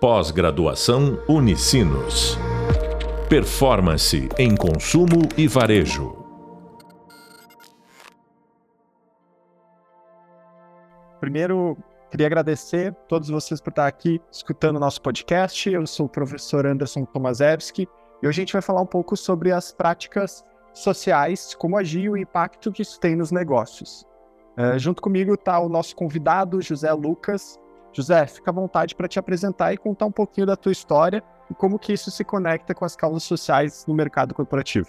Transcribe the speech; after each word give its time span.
Pós-graduação 0.00 1.20
Unicinos. 1.28 2.38
Performance 3.28 4.28
em 4.38 4.54
consumo 4.54 5.28
e 5.36 5.48
varejo. 5.48 6.24
Primeiro, 11.18 11.76
queria 12.12 12.28
agradecer 12.28 12.92
a 12.92 12.94
todos 13.08 13.28
vocês 13.28 13.60
por 13.60 13.70
estar 13.70 13.88
aqui 13.88 14.20
escutando 14.30 14.76
o 14.76 14.78
nosso 14.78 15.02
podcast. 15.02 15.68
Eu 15.68 15.84
sou 15.84 16.06
o 16.06 16.08
professor 16.08 16.64
Anderson 16.64 17.04
Tomaszewski 17.04 17.88
e 18.22 18.28
hoje 18.28 18.40
a 18.40 18.42
gente 18.42 18.52
vai 18.52 18.62
falar 18.62 18.82
um 18.82 18.86
pouco 18.86 19.16
sobre 19.16 19.50
as 19.50 19.72
práticas 19.72 20.44
sociais, 20.72 21.56
como 21.56 21.76
agir 21.76 22.04
e 22.04 22.08
o 22.08 22.16
impacto 22.16 22.70
que 22.70 22.82
isso 22.82 23.00
tem 23.00 23.16
nos 23.16 23.32
negócios. 23.32 24.06
Uh, 24.56 24.78
junto 24.78 25.02
comigo 25.02 25.34
está 25.34 25.58
o 25.58 25.68
nosso 25.68 25.96
convidado, 25.96 26.62
José 26.62 26.92
Lucas. 26.92 27.58
José, 27.98 28.26
fica 28.28 28.52
à 28.52 28.54
vontade 28.54 28.94
para 28.94 29.08
te 29.08 29.18
apresentar 29.18 29.72
e 29.72 29.76
contar 29.76 30.06
um 30.06 30.12
pouquinho 30.12 30.46
da 30.46 30.54
tua 30.54 30.70
história 30.70 31.20
e 31.50 31.54
como 31.54 31.80
que 31.80 31.92
isso 31.92 32.12
se 32.12 32.22
conecta 32.22 32.72
com 32.72 32.84
as 32.84 32.94
causas 32.94 33.24
sociais 33.24 33.84
no 33.88 33.94
mercado 33.94 34.32
corporativo. 34.34 34.86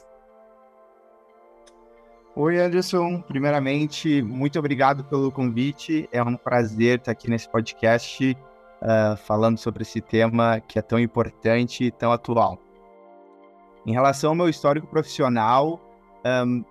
Oi, 2.36 2.59
Anderson. 2.59 3.20
Primeiramente, 3.23 4.22
muito 4.22 4.59
obrigado 4.59 5.03
pelo 5.05 5.31
convite. 5.31 6.08
É 6.12 6.22
um 6.22 6.38
prazer 6.38 7.00
estar 7.00 7.12
aqui 7.12 7.27
nesse 7.31 7.50
podcast 7.50 8.38
uh, 8.84 9.17
falando 9.17 9.58
sobre 9.58 9.81
esse 9.81 10.00
tema 10.00 10.59
que 10.59 10.78
é 10.78 10.81
tão 10.84 11.00
importante 11.00 11.86
e 11.86 11.91
tão 11.91 12.12
atual. 12.12 12.59
Em 13.88 13.91
relação 13.91 14.30
ao 14.30 14.36
meu 14.36 14.48
histórico 14.48 14.86
profissional, 14.86 15.81
um, 16.45 16.64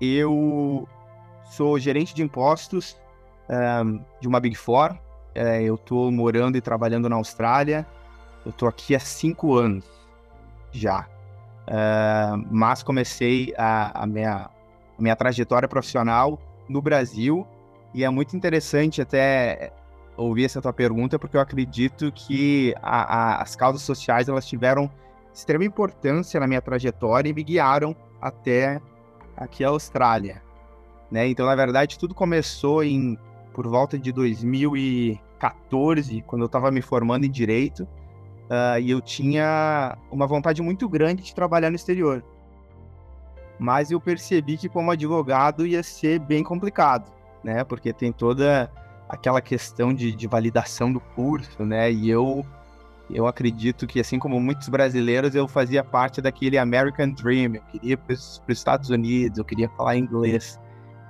eu 0.00 0.88
sou 1.50 1.78
gerente 1.78 2.14
de 2.14 2.22
impostos 2.22 2.96
um, 3.84 4.02
de 4.18 4.26
uma 4.26 4.40
Big 4.40 4.56
Four. 4.56 4.98
É, 5.34 5.62
eu 5.62 5.74
estou 5.74 6.10
morando 6.12 6.56
e 6.56 6.60
trabalhando 6.60 7.08
na 7.08 7.16
Austrália. 7.16 7.86
Eu 8.44 8.50
estou 8.50 8.68
aqui 8.68 8.94
há 8.94 9.00
cinco 9.00 9.54
anos 9.54 9.84
já. 10.70 11.08
Uh, 11.66 12.46
mas 12.50 12.82
comecei 12.82 13.54
a, 13.56 14.02
a 14.02 14.06
minha 14.06 14.50
a 14.98 15.02
minha 15.02 15.16
trajetória 15.16 15.68
profissional 15.68 16.38
no 16.68 16.80
Brasil 16.80 17.46
e 17.92 18.04
é 18.04 18.10
muito 18.10 18.36
interessante 18.36 19.00
até 19.00 19.72
ouvir 20.16 20.44
essa 20.44 20.60
tua 20.62 20.72
pergunta 20.72 21.18
porque 21.18 21.36
eu 21.36 21.40
acredito 21.40 22.12
que 22.12 22.74
a, 22.82 23.02
a, 23.02 23.42
as 23.42 23.56
causas 23.56 23.82
sociais 23.82 24.28
elas 24.28 24.46
tiveram 24.46 24.90
extrema 25.32 25.64
importância 25.64 26.38
na 26.38 26.46
minha 26.46 26.62
trajetória 26.62 27.28
e 27.28 27.32
me 27.32 27.42
guiaram 27.42 27.96
até 28.20 28.80
aqui 29.36 29.64
a 29.64 29.68
Austrália, 29.68 30.42
né? 31.10 31.26
Então 31.26 31.46
na 31.46 31.56
verdade 31.56 31.98
tudo 31.98 32.14
começou 32.14 32.84
em 32.84 33.18
por 33.52 33.66
volta 33.66 33.98
de 33.98 34.12
2014 35.48 36.22
quando 36.26 36.42
eu 36.42 36.46
estava 36.46 36.70
me 36.70 36.80
formando 36.80 37.24
em 37.24 37.30
direito 37.30 37.82
uh, 37.82 38.78
e 38.80 38.90
eu 38.90 39.00
tinha 39.00 39.96
uma 40.10 40.26
vontade 40.26 40.62
muito 40.62 40.88
grande 40.88 41.22
de 41.22 41.34
trabalhar 41.34 41.70
no 41.70 41.76
exterior 41.76 42.24
mas 43.58 43.90
eu 43.90 44.00
percebi 44.00 44.56
que 44.56 44.68
como 44.68 44.90
advogado 44.90 45.66
ia 45.66 45.82
ser 45.82 46.18
bem 46.18 46.42
complicado, 46.42 47.12
né? 47.42 47.62
Porque 47.64 47.92
tem 47.92 48.12
toda 48.12 48.70
aquela 49.08 49.40
questão 49.40 49.94
de, 49.94 50.12
de 50.12 50.26
validação 50.26 50.92
do 50.92 51.00
curso, 51.00 51.64
né? 51.64 51.90
E 51.90 52.10
eu 52.10 52.44
eu 53.10 53.26
acredito 53.26 53.86
que, 53.86 54.00
assim 54.00 54.18
como 54.18 54.40
muitos 54.40 54.68
brasileiros, 54.68 55.34
eu 55.34 55.46
fazia 55.46 55.84
parte 55.84 56.22
daquele 56.22 56.56
American 56.56 57.10
Dream. 57.10 57.56
Eu 57.56 57.62
queria 57.62 57.92
ir 57.92 57.96
para 57.98 58.14
os 58.14 58.42
Estados 58.48 58.88
Unidos, 58.88 59.38
eu 59.38 59.44
queria 59.44 59.68
falar 59.68 59.96
inglês. 59.96 60.58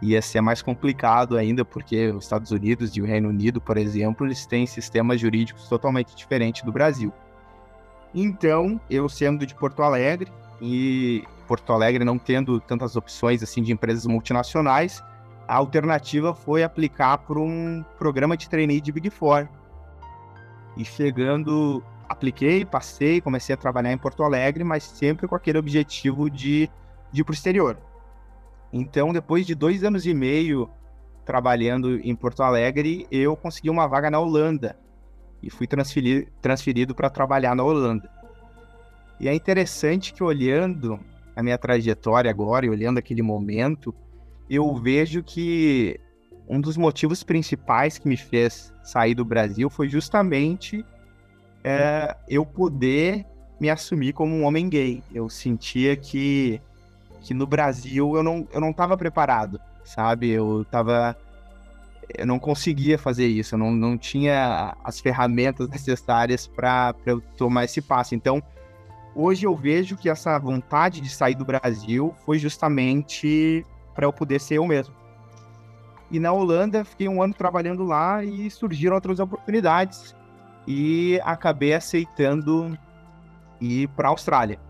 Ia 0.04 0.20
ser 0.20 0.42
mais 0.42 0.60
complicado 0.60 1.34
ainda, 1.34 1.64
porque 1.64 2.08
os 2.08 2.24
Estados 2.24 2.50
Unidos 2.50 2.94
e 2.94 3.00
o 3.00 3.06
Reino 3.06 3.30
Unido, 3.30 3.58
por 3.58 3.78
exemplo, 3.78 4.26
eles 4.26 4.44
têm 4.44 4.66
sistemas 4.66 5.18
jurídicos 5.18 5.66
totalmente 5.66 6.14
diferentes 6.14 6.62
do 6.62 6.70
Brasil. 6.70 7.10
Então, 8.14 8.78
eu 8.90 9.08
sendo 9.08 9.46
de 9.46 9.54
Porto 9.54 9.82
Alegre, 9.82 10.30
e 10.60 11.24
Porto 11.48 11.72
Alegre 11.72 12.04
não 12.04 12.18
tendo 12.18 12.60
tantas 12.60 12.96
opções 12.96 13.42
assim 13.42 13.62
de 13.62 13.72
empresas 13.72 14.04
multinacionais, 14.04 15.02
a 15.48 15.54
alternativa 15.56 16.34
foi 16.34 16.62
aplicar 16.62 17.16
para 17.18 17.38
um 17.38 17.82
programa 17.98 18.36
de 18.36 18.46
trainee 18.46 18.82
de 18.82 18.92
Big 18.92 19.08
Four. 19.08 19.48
E 20.76 20.84
chegando, 20.84 21.82
apliquei, 22.06 22.62
passei, 22.66 23.22
comecei 23.22 23.54
a 23.54 23.56
trabalhar 23.56 23.90
em 23.90 23.98
Porto 23.98 24.22
Alegre, 24.22 24.64
mas 24.64 24.82
sempre 24.82 25.26
com 25.26 25.34
aquele 25.34 25.56
objetivo 25.56 26.28
de, 26.28 26.68
de 27.10 27.22
ir 27.22 27.24
para 27.24 27.32
o 27.32 27.34
exterior. 27.34 27.78
Então, 28.76 29.12
depois 29.12 29.46
de 29.46 29.54
dois 29.54 29.84
anos 29.84 30.04
e 30.04 30.12
meio 30.12 30.68
trabalhando 31.24 31.96
em 32.00 32.14
Porto 32.14 32.42
Alegre, 32.42 33.06
eu 33.08 33.36
consegui 33.36 33.70
uma 33.70 33.86
vaga 33.86 34.10
na 34.10 34.18
Holanda 34.18 34.76
e 35.40 35.48
fui 35.48 35.64
transferido, 35.64 36.26
transferido 36.42 36.92
para 36.92 37.08
trabalhar 37.08 37.54
na 37.54 37.62
Holanda. 37.62 38.10
E 39.20 39.28
é 39.28 39.34
interessante 39.34 40.12
que 40.12 40.24
olhando 40.24 40.98
a 41.36 41.42
minha 41.42 41.56
trajetória 41.56 42.28
agora 42.28 42.66
e 42.66 42.68
olhando 42.68 42.98
aquele 42.98 43.22
momento, 43.22 43.94
eu 44.50 44.74
vejo 44.74 45.22
que 45.22 46.00
um 46.48 46.60
dos 46.60 46.76
motivos 46.76 47.22
principais 47.22 47.96
que 47.96 48.08
me 48.08 48.16
fez 48.16 48.72
sair 48.82 49.14
do 49.14 49.24
Brasil 49.24 49.70
foi 49.70 49.88
justamente 49.88 50.84
é, 51.62 52.16
eu 52.28 52.44
poder 52.44 53.24
me 53.60 53.70
assumir 53.70 54.12
como 54.12 54.34
um 54.34 54.44
homem 54.44 54.68
gay. 54.68 55.00
Eu 55.12 55.30
sentia 55.30 55.96
que, 55.96 56.60
que 57.24 57.32
no 57.32 57.46
Brasil 57.46 58.14
eu 58.14 58.22
não, 58.22 58.46
eu 58.52 58.60
não 58.60 58.70
estava 58.70 58.96
preparado, 58.96 59.58
sabe? 59.82 60.28
Eu 60.28 60.62
estava 60.62 61.16
eu 62.16 62.26
não 62.26 62.38
conseguia 62.38 62.98
fazer 62.98 63.26
isso, 63.26 63.54
eu 63.54 63.58
não, 63.58 63.72
não 63.72 63.96
tinha 63.96 64.76
as 64.84 65.00
ferramentas 65.00 65.66
necessárias 65.70 66.46
para 66.46 66.94
eu 67.06 67.22
tomar 67.36 67.64
esse 67.64 67.80
passo. 67.80 68.14
Então, 68.14 68.42
hoje 69.14 69.46
eu 69.46 69.56
vejo 69.56 69.96
que 69.96 70.10
essa 70.10 70.38
vontade 70.38 71.00
de 71.00 71.08
sair 71.08 71.34
do 71.34 71.46
Brasil 71.46 72.14
foi 72.26 72.38
justamente 72.38 73.64
para 73.94 74.04
eu 74.04 74.12
poder 74.12 74.38
ser 74.38 74.56
eu 74.58 74.66
mesmo. 74.66 74.94
E 76.10 76.20
na 76.20 76.30
Holanda, 76.30 76.84
fiquei 76.84 77.08
um 77.08 77.22
ano 77.22 77.32
trabalhando 77.32 77.84
lá 77.84 78.22
e 78.22 78.50
surgiram 78.50 78.94
outras 78.94 79.18
oportunidades 79.18 80.14
e 80.66 81.18
acabei 81.24 81.72
aceitando 81.72 82.78
ir 83.58 83.88
para 83.88 84.08
a 84.08 84.10
Austrália. 84.10 84.60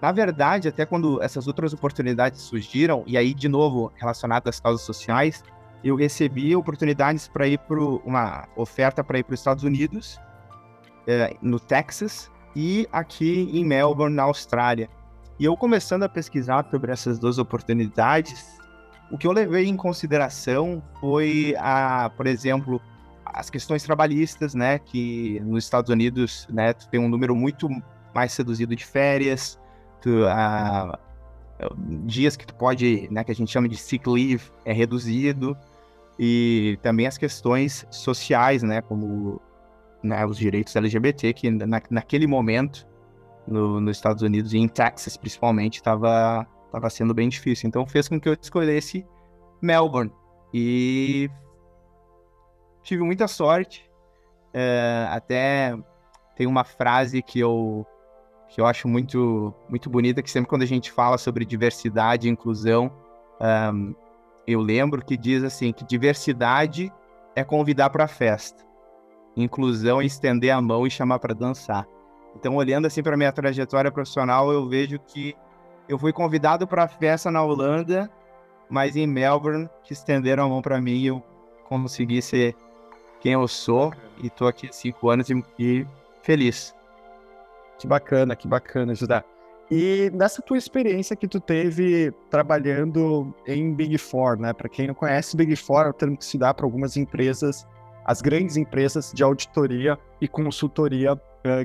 Na 0.00 0.12
verdade, 0.12 0.68
até 0.68 0.86
quando 0.86 1.20
essas 1.22 1.46
outras 1.46 1.72
oportunidades 1.72 2.40
surgiram, 2.40 3.02
e 3.06 3.16
aí, 3.16 3.34
de 3.34 3.48
novo, 3.48 3.92
relacionado 3.96 4.48
às 4.48 4.60
causas 4.60 4.82
sociais, 4.82 5.42
eu 5.82 5.96
recebi 5.96 6.54
oportunidades 6.54 7.26
para 7.28 7.46
ir 7.46 7.58
para 7.58 7.80
uma 7.80 8.48
oferta 8.56 9.02
para 9.02 9.18
ir 9.18 9.24
para 9.24 9.34
os 9.34 9.40
Estados 9.40 9.64
Unidos, 9.64 10.18
é, 11.06 11.36
no 11.42 11.58
Texas, 11.58 12.30
e 12.54 12.88
aqui 12.92 13.48
em 13.52 13.64
Melbourne, 13.64 14.14
na 14.14 14.24
Austrália. 14.24 14.88
E 15.38 15.44
eu 15.44 15.56
começando 15.56 16.02
a 16.04 16.08
pesquisar 16.08 16.66
sobre 16.70 16.92
essas 16.92 17.18
duas 17.18 17.38
oportunidades, 17.38 18.58
o 19.10 19.16
que 19.16 19.26
eu 19.26 19.32
levei 19.32 19.66
em 19.66 19.76
consideração 19.76 20.82
foi, 21.00 21.54
a, 21.58 22.10
por 22.16 22.26
exemplo, 22.26 22.80
as 23.24 23.50
questões 23.50 23.82
trabalhistas, 23.82 24.54
né, 24.54 24.78
que 24.78 25.40
nos 25.40 25.64
Estados 25.64 25.90
Unidos, 25.90 26.46
né, 26.50 26.72
tem 26.72 27.00
um 27.00 27.08
número 27.08 27.34
muito 27.34 27.68
mais 28.14 28.36
reduzido 28.36 28.74
de 28.74 28.84
férias, 28.84 29.58
tu, 30.00 30.24
dias 32.04 32.36
que 32.36 32.46
tu 32.46 32.54
pode, 32.54 33.08
né, 33.10 33.24
que 33.24 33.32
a 33.32 33.34
gente 33.34 33.50
chama 33.50 33.68
de 33.68 33.76
sick 33.76 34.08
leave, 34.08 34.42
é 34.64 34.72
reduzido, 34.72 35.56
e 36.18 36.78
também 36.82 37.06
as 37.06 37.16
questões 37.16 37.86
sociais, 37.90 38.62
né, 38.62 38.80
como 38.80 39.40
né, 40.02 40.24
os 40.26 40.36
direitos 40.36 40.74
LGBT, 40.74 41.32
que 41.32 41.50
na, 41.50 41.80
naquele 41.90 42.26
momento, 42.26 42.86
no, 43.46 43.80
nos 43.80 43.96
Estados 43.96 44.22
Unidos 44.22 44.52
e 44.52 44.58
em 44.58 44.68
Texas 44.68 45.16
principalmente, 45.16 45.76
estava 45.76 46.46
tava 46.70 46.90
sendo 46.90 47.14
bem 47.14 47.28
difícil. 47.28 47.68
Então 47.68 47.86
fez 47.86 48.08
com 48.08 48.20
que 48.20 48.28
eu 48.28 48.36
escolhesse 48.40 49.06
Melbourne. 49.60 50.12
E 50.52 51.30
tive 52.82 53.02
muita 53.02 53.26
sorte. 53.26 53.88
É, 54.52 55.06
até 55.10 55.76
tem 56.36 56.46
uma 56.46 56.64
frase 56.64 57.22
que 57.22 57.38
eu, 57.38 57.86
que 58.48 58.60
eu 58.60 58.66
acho 58.66 58.88
muito, 58.88 59.54
muito 59.68 59.90
bonita, 59.90 60.22
que 60.22 60.30
sempre 60.30 60.48
quando 60.48 60.62
a 60.62 60.66
gente 60.66 60.90
fala 60.90 61.18
sobre 61.18 61.44
diversidade 61.44 62.26
e 62.26 62.30
inclusão, 62.30 62.90
um, 63.72 63.94
eu 64.46 64.60
lembro 64.60 65.04
que 65.04 65.16
diz 65.16 65.44
assim, 65.44 65.72
que 65.72 65.84
diversidade 65.84 66.92
é 67.36 67.44
convidar 67.44 67.90
para 67.90 68.04
a 68.04 68.08
festa 68.08 68.68
inclusão, 69.42 70.02
estender 70.02 70.50
a 70.50 70.60
mão 70.60 70.86
e 70.86 70.90
chamar 70.90 71.18
para 71.18 71.34
dançar. 71.34 71.86
Então, 72.34 72.56
olhando 72.56 72.86
assim 72.86 73.02
para 73.02 73.16
minha 73.16 73.32
trajetória 73.32 73.90
profissional, 73.90 74.52
eu 74.52 74.68
vejo 74.68 74.98
que 74.98 75.34
eu 75.88 75.98
fui 75.98 76.12
convidado 76.12 76.66
para 76.66 76.84
a 76.84 76.88
festa 76.88 77.30
na 77.30 77.42
Holanda, 77.42 78.10
mas 78.68 78.96
em 78.96 79.06
Melbourne, 79.06 79.68
que 79.82 79.92
estenderam 79.92 80.44
a 80.44 80.48
mão 80.48 80.60
para 80.60 80.80
mim 80.80 80.96
e 80.98 81.06
eu 81.06 81.22
consegui 81.64 82.20
ser 82.20 82.54
quem 83.20 83.32
eu 83.32 83.48
sou. 83.48 83.92
E 84.22 84.26
estou 84.26 84.46
aqui 84.46 84.68
há 84.68 84.72
cinco 84.72 85.08
anos 85.08 85.30
e, 85.30 85.44
e, 85.58 85.86
feliz. 86.22 86.74
Que 87.78 87.86
bacana, 87.86 88.34
que 88.34 88.48
bacana, 88.48 88.94
Judá. 88.94 89.24
E 89.70 90.10
nessa 90.14 90.40
tua 90.40 90.56
experiência 90.56 91.14
que 91.14 91.28
tu 91.28 91.38
teve 91.40 92.12
trabalhando 92.30 93.34
em 93.46 93.74
Big 93.74 93.98
Four, 93.98 94.38
né? 94.38 94.52
Para 94.52 94.68
quem 94.68 94.86
não 94.86 94.94
conhece, 94.94 95.36
Big 95.36 95.54
Four 95.56 95.86
é 95.86 95.88
o 95.90 95.92
termo 95.92 96.16
que 96.16 96.24
se 96.24 96.38
dá 96.38 96.54
para 96.54 96.64
algumas 96.64 96.96
empresas 96.96 97.66
as 98.08 98.22
grandes 98.22 98.56
empresas 98.56 99.12
de 99.14 99.22
auditoria 99.22 99.98
e 100.18 100.26
consultoria 100.26 101.12
uh, 101.12 101.18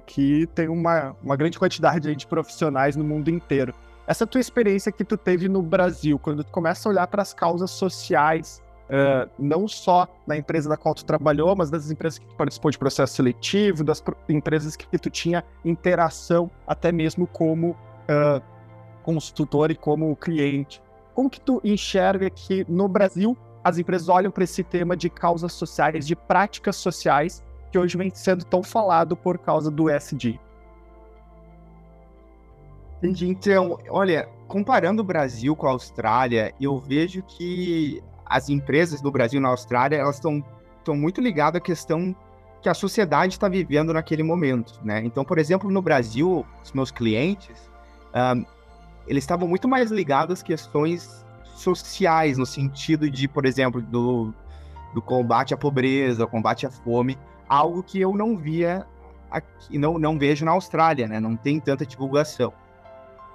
que 0.06 0.46
tem 0.48 0.68
uma, 0.68 1.16
uma 1.24 1.38
grande 1.38 1.58
quantidade 1.58 2.14
de 2.14 2.28
profissionais 2.28 2.98
no 2.98 3.04
mundo 3.06 3.30
inteiro. 3.30 3.74
Essa 4.06 4.28
tua 4.28 4.42
experiência 4.42 4.92
que 4.92 5.06
tu 5.06 5.16
teve 5.16 5.48
no 5.48 5.62
Brasil, 5.62 6.20
quando 6.20 6.44
tu 6.44 6.52
começa 6.52 6.90
a 6.90 6.92
olhar 6.92 7.08
para 7.08 7.22
as 7.22 7.34
causas 7.34 7.72
sociais, 7.72 8.62
uh, 8.90 9.30
não 9.38 9.68
só 9.68 10.08
na 10.26 10.38
empresa 10.38 10.70
da 10.70 10.78
qual 10.78 10.94
tu 10.94 11.06
trabalhou, 11.06 11.56
mas 11.56 11.70
das 11.70 11.90
empresas 11.90 12.20
que 12.20 12.26
tu 12.26 12.36
participou 12.36 12.72
de 12.72 12.78
processo 12.78 13.16
seletivo, 13.16 13.84
das 13.84 14.04
empresas 14.30 14.76
que 14.76 14.98
tu 14.98 15.10
tinha 15.10 15.44
interação, 15.64 16.50
até 16.68 16.92
mesmo 16.92 17.28
como 17.28 17.72
uh, 17.72 18.42
consultor 19.04 19.72
e 19.72 19.76
como 19.76 20.16
cliente. 20.16 20.82
Como 21.14 21.30
que 21.30 21.40
tu 21.40 21.62
enxerga 21.64 22.30
que 22.30 22.66
no 22.70 22.88
Brasil 22.88 23.38
as 23.64 23.78
empresas 23.78 24.10
olham 24.10 24.32
para 24.32 24.44
esse 24.44 24.64
tema 24.64 24.96
de 24.96 25.10
causas 25.10 25.54
sociais, 25.54 26.06
de 26.06 26.16
práticas 26.16 26.76
sociais, 26.76 27.44
que 27.72 27.78
hoje 27.78 27.98
vem 27.98 28.12
sendo 28.14 28.44
tão 28.46 28.62
falado 28.62 29.16
por 29.16 29.38
causa 29.38 29.72
do 29.72 29.90
SD? 29.90 30.40
Entendi. 32.98 33.28
Então, 33.28 33.78
olha, 33.90 34.30
comparando 34.48 35.02
o 35.02 35.06
Brasil 35.06 35.56
com 35.56 35.68
a 35.68 35.72
Austrália, 35.72 36.54
eu 36.60 36.80
vejo 36.80 37.22
que 37.24 38.02
as 38.34 38.50
empresas 38.50 39.00
do 39.00 39.12
Brasil 39.12 39.40
na 39.40 39.50
Austrália, 39.50 39.98
elas 39.98 40.16
estão 40.16 40.44
muito 40.96 41.22
ligadas 41.22 41.60
à 41.60 41.64
questão 41.64 42.16
que 42.64 42.68
a 42.68 42.74
sociedade 42.74 43.34
está 43.34 43.48
vivendo 43.48 43.94
naquele 43.94 44.24
momento, 44.24 44.80
né? 44.84 45.04
Então, 45.06 45.24
por 45.24 45.38
exemplo, 45.38 45.70
no 45.70 45.84
Brasil, 45.84 46.44
os 46.64 46.72
meus 46.72 46.90
clientes, 46.90 47.70
um, 48.36 48.44
eles 49.06 49.24
estavam 49.24 49.48
muito 49.48 49.68
mais 49.68 49.92
ligados 49.92 50.40
às 50.40 50.42
questões 50.42 51.24
sociais, 51.56 52.36
no 52.36 52.46
sentido 52.46 53.08
de, 53.08 53.28
por 53.28 53.46
exemplo, 53.46 53.80
do, 53.84 54.34
do 54.96 55.02
combate 55.02 55.54
à 55.54 55.58
pobreza, 55.58 56.26
combate 56.26 56.66
à 56.66 56.72
fome, 56.72 57.20
algo 57.48 57.84
que 57.84 58.02
eu 58.02 58.16
não 58.16 58.36
via 58.36 58.84
aqui, 59.30 59.78
não, 59.78 60.00
não 60.00 60.18
vejo 60.18 60.44
na 60.44 60.54
Austrália, 60.54 61.08
né? 61.08 61.20
Não 61.20 61.36
tem 61.36 61.60
tanta 61.60 61.86
divulgação. 61.86 62.52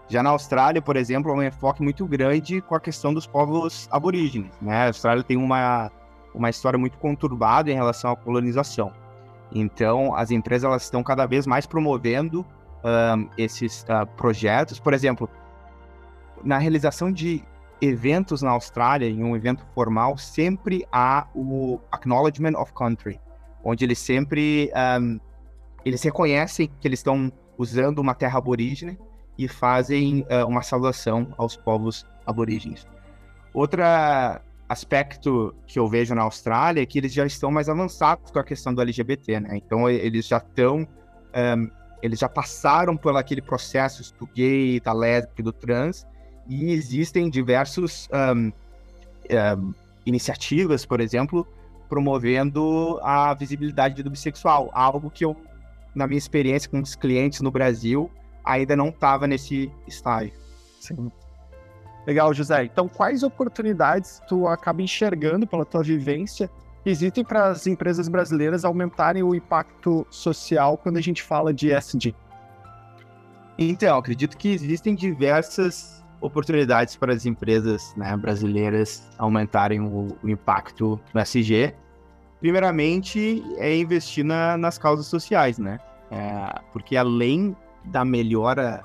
Já 0.08 0.22
na 0.22 0.30
Austrália, 0.30 0.80
por 0.80 0.96
exemplo, 0.96 1.30
é 1.30 1.34
um 1.34 1.42
enfoque 1.42 1.82
muito 1.82 2.06
grande 2.06 2.62
com 2.62 2.74
a 2.74 2.80
questão 2.80 3.12
dos 3.12 3.26
povos 3.26 3.86
aborígenes. 3.90 4.50
Né? 4.60 4.84
A 4.84 4.86
Austrália 4.86 5.22
tem 5.22 5.36
uma, 5.36 5.90
uma 6.34 6.48
história 6.48 6.78
muito 6.78 6.96
conturbada 6.96 7.70
em 7.70 7.74
relação 7.74 8.12
à 8.12 8.16
colonização. 8.16 8.90
Então, 9.52 10.14
as 10.14 10.30
empresas 10.30 10.64
elas 10.64 10.84
estão 10.84 11.02
cada 11.02 11.26
vez 11.26 11.46
mais 11.46 11.66
promovendo 11.66 12.44
um, 12.82 13.28
esses 13.36 13.82
uh, 13.82 14.06
projetos. 14.16 14.80
Por 14.80 14.94
exemplo, 14.94 15.28
na 16.42 16.56
realização 16.56 17.12
de 17.12 17.44
eventos 17.80 18.40
na 18.40 18.50
Austrália, 18.50 19.08
em 19.08 19.22
um 19.22 19.36
evento 19.36 19.64
formal, 19.74 20.16
sempre 20.16 20.86
há 20.90 21.26
o 21.34 21.78
Acknowledgement 21.92 22.58
of 22.58 22.72
Country, 22.72 23.20
onde 23.62 23.84
eles 23.84 23.98
sempre 23.98 24.72
um, 25.00 25.20
eles 25.84 26.02
reconhecem 26.02 26.70
que 26.80 26.88
eles 26.88 27.00
estão 27.00 27.30
usando 27.58 27.98
uma 27.98 28.14
terra 28.14 28.38
aborígene 28.38 28.98
e 29.38 29.46
fazem 29.46 30.22
uh, 30.22 30.46
uma 30.46 30.62
saudação 30.62 31.32
aos 31.38 31.56
povos 31.56 32.04
aborígenes. 32.26 32.86
Outro 33.54 33.82
aspecto 34.68 35.54
que 35.66 35.78
eu 35.78 35.88
vejo 35.88 36.14
na 36.14 36.22
Austrália 36.22 36.82
é 36.82 36.86
que 36.86 36.98
eles 36.98 37.12
já 37.12 37.24
estão 37.24 37.50
mais 37.50 37.68
avançados 37.68 38.30
com 38.30 38.38
a 38.38 38.44
questão 38.44 38.74
do 38.74 38.82
LGBT, 38.82 39.40
né? 39.40 39.56
Então 39.56 39.88
eles 39.88 40.26
já 40.26 40.36
estão, 40.36 40.86
um, 41.56 41.70
eles 42.02 42.18
já 42.18 42.28
passaram 42.28 42.96
por 42.96 43.16
aquele 43.16 43.40
processo 43.40 44.12
do 44.18 44.26
gay, 44.26 44.78
da 44.80 44.92
lésbica, 44.92 45.42
do 45.42 45.52
trans, 45.52 46.06
e 46.46 46.72
existem 46.72 47.30
diversos 47.30 48.08
um, 48.12 48.52
um, 49.30 49.74
iniciativas, 50.04 50.84
por 50.84 51.00
exemplo, 51.00 51.46
promovendo 51.88 52.98
a 53.02 53.32
visibilidade 53.34 54.02
do 54.02 54.10
bissexual, 54.10 54.70
algo 54.72 55.10
que 55.10 55.24
eu, 55.24 55.36
na 55.94 56.06
minha 56.06 56.18
experiência 56.18 56.70
com 56.70 56.80
os 56.80 56.94
clientes 56.94 57.40
no 57.40 57.50
Brasil, 57.50 58.10
ainda 58.48 58.74
não 58.74 58.88
estava 58.88 59.26
nesse 59.26 59.70
estágio. 59.86 60.32
Sim. 60.80 61.12
Legal, 62.06 62.32
José. 62.32 62.64
Então, 62.64 62.88
quais 62.88 63.22
oportunidades 63.22 64.22
tu 64.26 64.48
acaba 64.48 64.80
enxergando 64.80 65.46
pela 65.46 65.66
tua 65.66 65.82
vivência 65.82 66.50
que 66.82 66.88
existem 66.88 67.22
para 67.22 67.48
as 67.48 67.66
empresas 67.66 68.08
brasileiras 68.08 68.64
aumentarem 68.64 69.22
o 69.22 69.34
impacto 69.34 70.06
social 70.08 70.78
quando 70.78 70.96
a 70.96 71.02
gente 71.02 71.22
fala 71.22 71.52
de 71.52 71.70
ESG? 71.70 72.14
Então, 73.58 73.98
acredito 73.98 74.38
que 74.38 74.48
existem 74.48 74.94
diversas 74.94 76.02
oportunidades 76.20 76.96
para 76.96 77.12
as 77.12 77.26
empresas 77.26 77.94
né, 77.94 78.16
brasileiras 78.16 79.06
aumentarem 79.18 79.80
o, 79.80 80.16
o, 80.22 80.28
impacto 80.28 80.98
no 81.12 81.20
SG. 81.20 81.74
Primeiramente, 82.40 83.42
é 83.58 83.76
investir 83.76 84.24
na, 84.24 84.56
nas 84.56 84.78
causas 84.78 85.06
sociais, 85.06 85.58
né? 85.58 85.78
É, 86.10 86.60
porque 86.72 86.96
além 86.96 87.54
da 87.84 88.04
melhora 88.04 88.82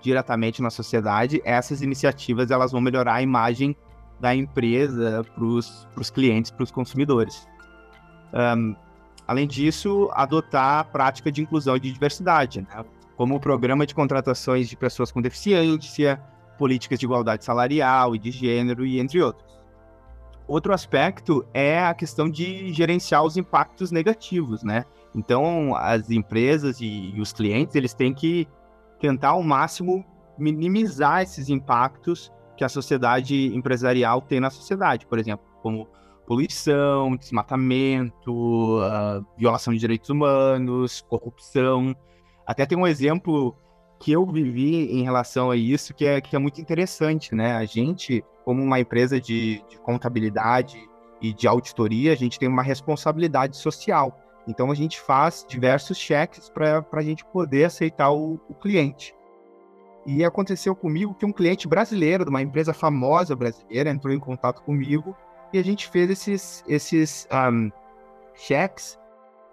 diretamente 0.00 0.62
na 0.62 0.70
sociedade, 0.70 1.40
essas 1.44 1.82
iniciativas 1.82 2.50
elas 2.50 2.72
vão 2.72 2.80
melhorar 2.80 3.14
a 3.14 3.22
imagem 3.22 3.76
da 4.20 4.34
empresa 4.34 5.24
para 5.34 5.44
os 5.44 6.10
clientes, 6.10 6.50
para 6.50 6.62
os 6.64 6.70
consumidores. 6.70 7.46
Um, 8.32 8.74
além 9.26 9.46
disso, 9.46 10.08
adotar 10.12 10.80
a 10.80 10.84
prática 10.84 11.30
de 11.30 11.42
inclusão 11.42 11.76
e 11.76 11.80
de 11.80 11.92
diversidade, 11.92 12.60
né? 12.60 12.84
como 13.16 13.34
o 13.34 13.40
programa 13.40 13.86
de 13.86 13.94
contratações 13.94 14.68
de 14.68 14.76
pessoas 14.76 15.10
com 15.10 15.20
deficiência, 15.20 16.22
políticas 16.58 16.98
de 16.98 17.06
igualdade 17.06 17.44
salarial 17.44 18.14
e 18.14 18.18
de 18.18 18.30
gênero, 18.30 18.86
e 18.86 19.00
entre 19.00 19.22
outros. 19.22 19.56
Outro 20.46 20.72
aspecto 20.72 21.44
é 21.52 21.82
a 21.82 21.92
questão 21.92 22.30
de 22.30 22.72
gerenciar 22.72 23.24
os 23.24 23.36
impactos 23.36 23.90
negativos, 23.90 24.62
né? 24.62 24.84
Então, 25.16 25.74
as 25.74 26.10
empresas 26.10 26.80
e, 26.80 27.10
e 27.14 27.20
os 27.20 27.32
clientes, 27.32 27.74
eles 27.74 27.94
têm 27.94 28.12
que 28.12 28.46
tentar 29.00 29.30
ao 29.30 29.42
máximo 29.42 30.04
minimizar 30.38 31.22
esses 31.22 31.48
impactos 31.48 32.30
que 32.56 32.62
a 32.62 32.68
sociedade 32.68 33.54
empresarial 33.54 34.20
tem 34.20 34.40
na 34.40 34.50
sociedade, 34.50 35.06
por 35.06 35.18
exemplo, 35.18 35.44
como 35.62 35.88
poluição, 36.26 37.16
desmatamento, 37.16 38.80
uh, 38.80 39.24
violação 39.38 39.72
de 39.72 39.80
direitos 39.80 40.10
humanos, 40.10 41.02
corrupção. 41.08 41.94
Até 42.46 42.66
tem 42.66 42.76
um 42.76 42.86
exemplo 42.86 43.56
que 43.98 44.12
eu 44.12 44.26
vivi 44.26 44.92
em 44.92 45.02
relação 45.02 45.50
a 45.50 45.56
isso 45.56 45.94
que 45.94 46.04
é, 46.04 46.20
que 46.20 46.36
é 46.36 46.38
muito 46.38 46.60
interessante, 46.60 47.34
né? 47.34 47.52
A 47.56 47.64
gente, 47.64 48.22
como 48.44 48.62
uma 48.62 48.80
empresa 48.80 49.20
de, 49.20 49.62
de 49.68 49.78
contabilidade 49.78 50.78
e 51.22 51.32
de 51.32 51.46
auditoria, 51.46 52.12
a 52.12 52.16
gente 52.16 52.38
tem 52.38 52.48
uma 52.48 52.62
responsabilidade 52.62 53.56
social. 53.56 54.18
Então 54.46 54.70
a 54.70 54.74
gente 54.74 55.00
faz 55.00 55.44
diversos 55.48 55.98
cheques 55.98 56.48
para 56.48 56.84
a 56.92 57.02
gente 57.02 57.24
poder 57.24 57.64
aceitar 57.64 58.10
o, 58.10 58.40
o, 58.48 58.54
cliente. 58.54 59.14
E 60.06 60.24
aconteceu 60.24 60.74
comigo 60.74 61.14
que 61.14 61.26
um 61.26 61.32
cliente 61.32 61.66
brasileiro, 61.66 62.24
de 62.24 62.30
uma 62.30 62.42
empresa 62.42 62.72
famosa 62.72 63.34
brasileira, 63.34 63.90
entrou 63.90 64.14
em 64.14 64.20
contato 64.20 64.62
comigo 64.62 65.16
e 65.52 65.58
a 65.58 65.64
gente 65.64 65.88
fez 65.88 66.10
esses, 66.10 66.64
esses 66.68 67.28
um, 67.32 67.70
cheques 68.34 68.98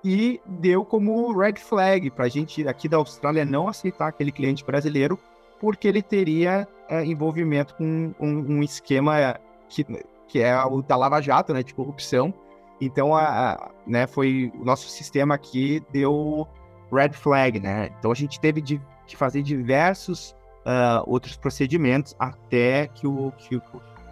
e 0.03 0.39
deu 0.45 0.85
como 0.85 1.35
red 1.35 1.55
flag 1.55 2.11
para 2.11 2.25
a 2.25 2.29
gente 2.29 2.67
aqui 2.67 2.87
da 2.87 2.97
Austrália 2.97 3.45
não 3.45 3.67
aceitar 3.67 4.07
aquele 4.07 4.31
cliente 4.31 4.63
brasileiro 4.63 5.17
porque 5.59 5.87
ele 5.87 6.01
teria 6.01 6.67
é, 6.89 7.05
envolvimento 7.05 7.73
com 7.75 8.13
um, 8.19 8.57
um, 8.57 8.63
esquema 8.63 9.39
que, 9.69 9.85
que 10.27 10.39
é 10.41 10.61
o 10.65 10.81
da 10.81 10.97
Lava 10.97 11.21
Jato, 11.21 11.53
né, 11.53 11.63
de 11.63 11.73
corrupção, 11.73 12.33
então, 12.81 13.15
a, 13.15 13.53
a, 13.53 13.71
né, 13.87 14.07
foi 14.07 14.51
o 14.59 14.65
nosso 14.65 14.89
sistema 14.89 15.35
aqui 15.35 15.81
deu 15.91 16.47
red 16.91 17.13
flag, 17.13 17.59
né? 17.59 17.89
Então 17.97 18.11
a 18.11 18.15
gente 18.15 18.39
teve 18.39 18.61
de, 18.61 18.81
de 19.07 19.17
fazer 19.17 19.41
diversos 19.41 20.35
uh, 20.65 21.03
outros 21.05 21.35
procedimentos 21.35 22.15
até 22.19 22.87
que 22.87 23.07
o, 23.07 23.31
que 23.37 23.55
o 23.55 23.61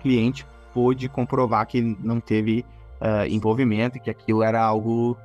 cliente 0.02 0.46
pôde 0.74 1.08
comprovar 1.10 1.66
que 1.68 1.82
não 1.82 2.20
teve 2.20 2.66
uh, 3.02 3.28
envolvimento, 3.28 4.00
que 4.00 4.10
aquilo 4.10 4.42
era 4.42 4.62
algo 4.62 5.18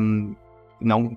um, 0.00 0.34
não 0.80 1.16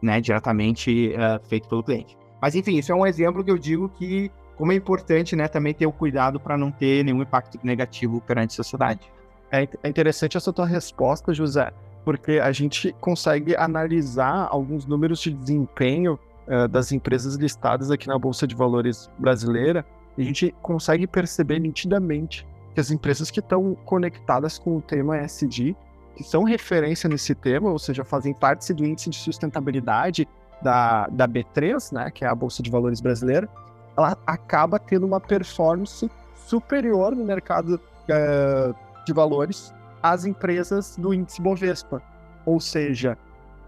né, 0.00 0.20
diretamente 0.20 1.14
uh, 1.14 1.46
feito 1.46 1.68
pelo 1.68 1.82
cliente. 1.82 2.16
Mas 2.40 2.54
enfim, 2.54 2.76
isso 2.76 2.92
é 2.92 2.94
um 2.94 3.06
exemplo 3.06 3.44
que 3.44 3.50
eu 3.50 3.58
digo 3.58 3.88
que 3.88 4.30
como 4.56 4.72
é 4.72 4.74
importante, 4.74 5.36
né, 5.36 5.48
também 5.48 5.74
ter 5.74 5.86
o 5.86 5.92
cuidado 5.92 6.40
para 6.40 6.56
não 6.56 6.70
ter 6.70 7.04
nenhum 7.04 7.20
impacto 7.20 7.58
negativo 7.62 8.20
perante 8.22 8.52
a 8.52 8.56
sociedade. 8.56 9.12
É, 9.50 9.68
é 9.82 9.88
interessante 9.88 10.36
essa 10.36 10.52
tua 10.52 10.66
resposta, 10.66 11.32
José, 11.32 11.72
porque 12.04 12.32
a 12.32 12.52
gente 12.52 12.94
consegue 13.00 13.56
analisar 13.56 14.48
alguns 14.50 14.86
números 14.86 15.20
de 15.20 15.32
desempenho 15.32 16.18
uh, 16.46 16.68
das 16.68 16.92
empresas 16.92 17.34
listadas 17.34 17.90
aqui 17.90 18.08
na 18.08 18.18
Bolsa 18.18 18.46
de 18.46 18.54
Valores 18.54 19.10
brasileira 19.18 19.84
e 20.16 20.22
a 20.22 20.24
gente 20.24 20.54
consegue 20.62 21.06
perceber 21.06 21.58
nitidamente 21.58 22.46
que 22.74 22.80
as 22.80 22.90
empresas 22.90 23.30
que 23.30 23.40
estão 23.40 23.74
conectadas 23.84 24.58
com 24.58 24.76
o 24.76 24.82
tema 24.82 25.18
ESG, 25.18 25.76
que 26.14 26.24
são 26.24 26.44
referência 26.44 27.08
nesse 27.08 27.34
tema, 27.34 27.70
ou 27.70 27.78
seja, 27.78 28.04
fazem 28.04 28.32
parte 28.32 28.72
do 28.72 28.84
índice 28.84 29.10
de 29.10 29.16
sustentabilidade 29.16 30.26
da, 30.62 31.06
da 31.08 31.28
B3, 31.28 31.92
né, 31.92 32.10
que 32.10 32.24
é 32.24 32.28
a 32.28 32.34
Bolsa 32.34 32.62
de 32.62 32.70
Valores 32.70 33.00
brasileira, 33.00 33.48
ela 33.96 34.16
acaba 34.26 34.78
tendo 34.78 35.06
uma 35.06 35.20
performance 35.20 36.10
superior 36.34 37.14
no 37.14 37.24
mercado 37.24 37.80
uh, 38.08 38.85
de 39.06 39.12
valores 39.12 39.72
às 40.02 40.24
empresas 40.24 40.96
do 40.96 41.14
índice 41.14 41.40
Bovespa. 41.40 42.02
Ou 42.44 42.60
seja, 42.60 43.16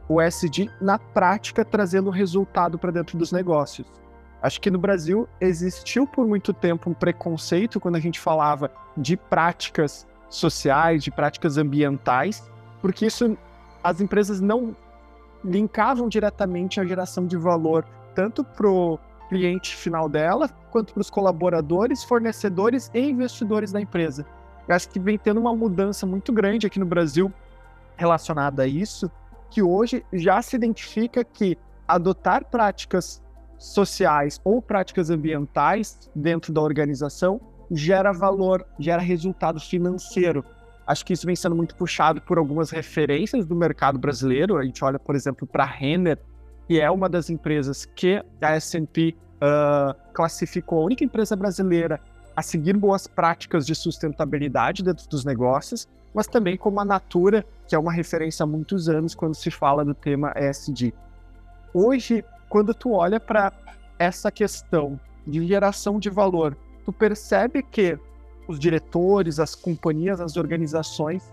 o 0.09 0.21
SD 0.21 0.71
na 0.80 0.99
prática 0.99 1.64
trazendo 1.64 2.11
resultado 2.11 2.78
para 2.78 2.90
dentro 2.90 3.16
dos 3.16 3.33
negócios. 3.33 3.87
Acho 4.42 4.61
que 4.61 4.71
no 4.71 4.78
Brasil 4.78 5.28
existiu 5.40 6.07
por 6.07 6.26
muito 6.26 6.52
tempo 6.52 6.90
um 6.90 6.95
preconceito 6.95 7.80
quando 7.80 7.97
a 7.97 8.00
gente 8.00 8.21
falava 8.21 8.71
de 8.97 9.16
práticas 9.16 10.07
sociais, 10.28 11.02
de 11.02 11.11
práticas 11.11 11.57
ambientais, 11.57 12.49
porque 12.80 13.07
isso 13.07 13.37
as 13.83 14.00
empresas 14.00 14.40
não 14.40 14.76
linkavam 15.45 16.09
diretamente 16.09 16.80
a 16.80 16.85
geração 16.85 17.26
de 17.26 17.37
valor 17.37 17.85
tanto 18.14 18.42
para 18.42 18.68
o 18.68 18.99
cliente 19.28 19.76
final 19.76 20.09
dela, 20.09 20.49
quanto 20.71 20.92
para 20.92 21.00
os 21.00 21.11
colaboradores, 21.11 22.02
fornecedores 22.02 22.90
e 22.95 23.00
investidores 23.00 23.71
da 23.71 23.80
empresa. 23.80 24.26
Acho 24.68 24.88
que 24.88 25.00
vem 25.00 25.16
tendo 25.16 25.40
uma 25.40 25.54
mudança 25.54 26.06
muito 26.06 26.32
grande 26.32 26.66
aqui 26.66 26.78
no 26.78 26.87
Brasil 26.87 27.32
relacionada 27.96 28.62
a 28.62 28.66
isso, 28.66 29.10
que 29.50 29.62
hoje 29.62 30.04
já 30.12 30.40
se 30.42 30.54
identifica 30.56 31.25
que 31.25 31.56
adotar 31.87 32.44
práticas 32.44 33.22
sociais 33.58 34.40
ou 34.44 34.62
práticas 34.62 35.10
ambientais 35.10 36.10
dentro 36.14 36.52
da 36.52 36.60
organização 36.60 37.40
gera 37.70 38.12
valor, 38.12 38.64
gera 38.78 39.00
resultado 39.00 39.58
financeiro. 39.60 40.44
Acho 40.87 41.04
que 41.04 41.12
isso 41.12 41.26
vem 41.26 41.37
sendo 41.37 41.54
muito 41.54 41.75
puxado 41.75 42.20
por 42.22 42.38
algumas 42.38 42.70
referências 42.70 43.46
do 43.46 43.54
mercado 43.54 43.98
brasileiro. 43.98 44.56
A 44.56 44.64
gente 44.64 44.82
olha, 44.82 44.98
por 44.98 45.14
exemplo, 45.14 45.46
para 45.46 45.64
a 45.64 45.66
Renner, 45.66 46.18
que 46.66 46.80
é 46.80 46.90
uma 46.90 47.08
das 47.08 47.28
empresas 47.28 47.84
que 47.84 48.22
a 48.40 48.52
S&P 48.52 49.14
uh, 49.37 50.12
classificou 50.14 50.80
a 50.80 50.84
única 50.84 51.04
empresa 51.04 51.37
brasileira 51.37 52.00
a 52.38 52.42
seguir 52.42 52.76
boas 52.76 53.09
práticas 53.09 53.66
de 53.66 53.75
sustentabilidade 53.75 54.85
dentro 54.85 55.09
dos 55.09 55.25
negócios, 55.25 55.88
mas 56.14 56.28
também 56.28 56.57
como 56.57 56.78
a 56.78 56.85
Natura, 56.85 57.45
que 57.66 57.75
é 57.75 57.78
uma 57.78 57.90
referência 57.92 58.45
há 58.45 58.47
muitos 58.47 58.88
anos 58.88 59.12
quando 59.12 59.35
se 59.35 59.50
fala 59.50 59.85
do 59.85 59.92
tema 59.92 60.33
ESG. 60.37 60.95
Hoje, 61.75 62.25
quando 62.49 62.73
tu 62.73 62.92
olha 62.92 63.18
para 63.18 63.52
essa 63.99 64.30
questão 64.30 65.00
de 65.26 65.45
geração 65.49 65.99
de 65.99 66.09
valor, 66.09 66.57
tu 66.85 66.92
percebe 66.92 67.61
que 67.61 67.99
os 68.47 68.57
diretores, 68.57 69.40
as 69.40 69.57
companhias, 69.57 70.21
as 70.21 70.37
organizações 70.37 71.33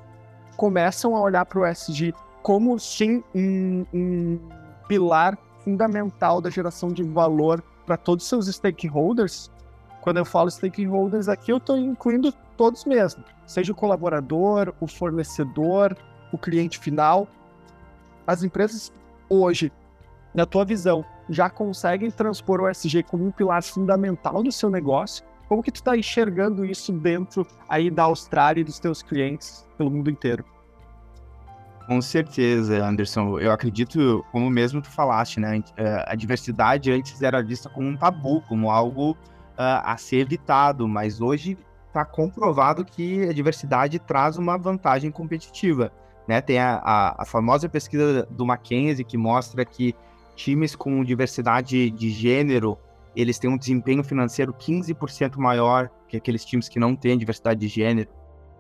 começam 0.58 1.16
a 1.16 1.22
olhar 1.22 1.46
para 1.46 1.60
o 1.60 1.68
ESG 1.68 2.16
como 2.42 2.80
sim 2.80 3.24
um, 3.36 3.86
um 3.94 4.40
pilar 4.88 5.38
fundamental 5.64 6.42
da 6.42 6.50
geração 6.50 6.90
de 6.90 7.04
valor 7.04 7.64
para 7.86 7.96
todos 7.96 8.24
os 8.24 8.30
seus 8.30 8.48
stakeholders. 8.48 9.52
Quando 10.06 10.18
eu 10.18 10.26
falo 10.26 10.50
stakeholders 10.50 11.28
aqui, 11.28 11.52
eu 11.52 11.58
estou 11.58 11.78
incluindo 11.78 12.32
todos 12.56 12.86
mesmo, 12.86 13.26
seja 13.46 13.74
o 13.74 13.76
colaborador, 13.76 14.74
o 14.80 14.88
fornecedor, 14.88 15.98
o 16.32 16.38
cliente 16.38 16.80
final. 16.80 17.28
As 18.26 18.44
empresas 18.44 18.94
hoje 19.28 19.72
na 20.36 20.46
tua 20.46 20.66
visão, 20.66 21.04
já 21.30 21.50
conseguem 21.50 22.12
transpor 22.12 22.62
o 22.62 22.70
SG 22.70 23.04
como 23.04 23.26
um 23.26 23.32
pilar 23.32 23.64
fundamental 23.64 24.44
do 24.44 24.52
seu 24.52 24.70
negócio? 24.70 25.26
Como 25.48 25.64
que 25.64 25.72
tu 25.72 25.78
está 25.78 25.98
enxergando 25.98 26.66
isso 26.66 26.92
dentro 26.92 27.48
aí 27.70 27.90
da 27.90 28.04
Austrália 28.04 28.62
e 28.62 28.64
dos 28.64 28.78
teus 28.78 29.02
clientes 29.02 29.66
pelo 29.78 29.90
mundo 29.90 30.10
inteiro? 30.10 30.44
Com 31.88 32.02
certeza, 32.02 32.84
Anderson. 32.84 33.40
Eu 33.40 33.52
acredito, 33.52 34.26
como 34.32 34.50
mesmo 34.50 34.82
tu 34.82 34.90
falaste, 34.90 35.40
né? 35.40 35.64
A 36.06 36.16
diversidade 36.16 36.92
antes 36.92 37.22
era 37.22 37.42
vista 37.42 37.70
como 37.70 37.88
um 37.88 37.96
tabu, 37.96 38.42
como 38.42 38.70
algo 38.70 39.16
a 39.58 39.98
ser 39.98 40.18
evitado, 40.18 40.88
mas 40.88 41.22
hoje 41.22 41.58
está 41.88 42.04
comprovado 42.04 42.84
que 42.84 43.24
a 43.24 43.34
diversidade 43.34 44.00
traz 44.00 44.38
uma 44.38 44.58
vantagem 44.58 45.10
competitiva. 45.10 45.92
Né? 46.28 46.42
Tem 46.42 46.60
a, 46.60 46.82
a, 46.84 47.22
a 47.22 47.26
famosa 47.26 47.70
pesquisa 47.70 48.28
do 48.30 48.46
Mackenzie 48.46 49.06
que 49.06 49.18
mostra 49.18 49.64
que 49.64 49.96
times 50.36 50.76
com 50.76 51.04
diversidade 51.04 51.90
de 51.90 52.10
gênero, 52.10 52.78
eles 53.16 53.40
têm 53.40 53.50
um 53.50 53.58
desempenho 53.58 54.04
financeiro 54.04 54.54
15% 54.54 55.38
maior 55.38 55.90
que 56.08 56.18
aqueles 56.18 56.44
times 56.44 56.68
que 56.68 56.80
não 56.80 56.96
têm 56.96 57.18
diversidade 57.18 57.60
de 57.62 57.68
gênero. 57.68 58.10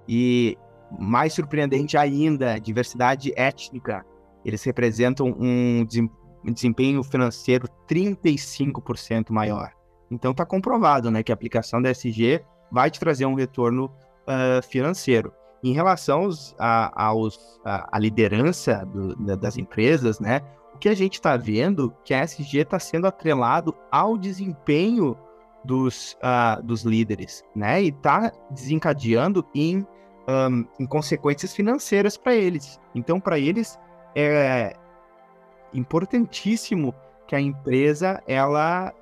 E 0.08 0.58
mais 0.98 1.34
surpreendente 1.34 1.98
ainda, 1.98 2.58
diversidade 2.60 3.34
étnica, 3.36 4.06
eles 4.46 4.64
representam 4.64 5.36
um 5.38 5.86
desempenho 6.54 7.04
financeiro 7.04 7.68
35% 7.90 9.32
maior. 9.32 9.72
Então 10.10 10.32
está 10.32 10.46
comprovado, 10.46 11.10
né, 11.10 11.24
que 11.24 11.32
a 11.32 11.36
aplicação 11.36 11.82
da 11.82 11.90
SG 11.92 12.42
vai 12.72 12.90
te 12.92 13.00
trazer 13.00 13.26
um 13.26 13.36
retorno 13.36 13.86
uh, 13.86 14.62
financeiro. 14.68 15.34
Em 15.64 15.74
relação 15.74 16.24
aos, 16.24 16.56
a, 16.60 17.06
aos, 17.06 17.60
a, 17.66 17.96
a 17.96 18.00
liderança 18.00 18.86
do, 18.86 19.16
das 19.38 19.58
empresas, 19.58 20.20
né, 20.20 20.42
o 20.74 20.78
que 20.78 20.90
a 20.90 20.94
gente 20.94 21.14
está 21.14 21.38
vendo 21.38 21.94
que 22.04 22.14
a 22.14 22.24
SG 22.24 22.60
está 22.60 22.78
sendo 22.78 23.08
atrelado 23.08 23.74
ao 23.92 24.18
desempenho 24.18 25.18
dos, 25.64 26.18
uh, 26.22 26.62
dos 26.62 26.84
líderes, 26.84 27.44
né? 27.56 27.82
E 27.82 27.88
está 27.88 28.32
desencadeando 28.52 29.44
em, 29.56 29.86
um, 30.28 30.66
em 30.80 30.86
consequências 30.86 31.56
financeiras 31.56 32.18
para 32.18 32.36
eles. 32.36 32.80
Então, 32.94 33.20
para 33.20 33.40
eles 33.40 33.80
é 34.16 34.76
importantíssimo 35.74 36.94
que 37.28 37.36
a 37.36 37.42
empresa 37.42 38.22
ela 38.28 38.94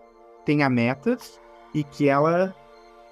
tenha 0.46 0.70
metas 0.70 1.40
e 1.74 1.84
que 1.84 2.08
ela 2.08 2.56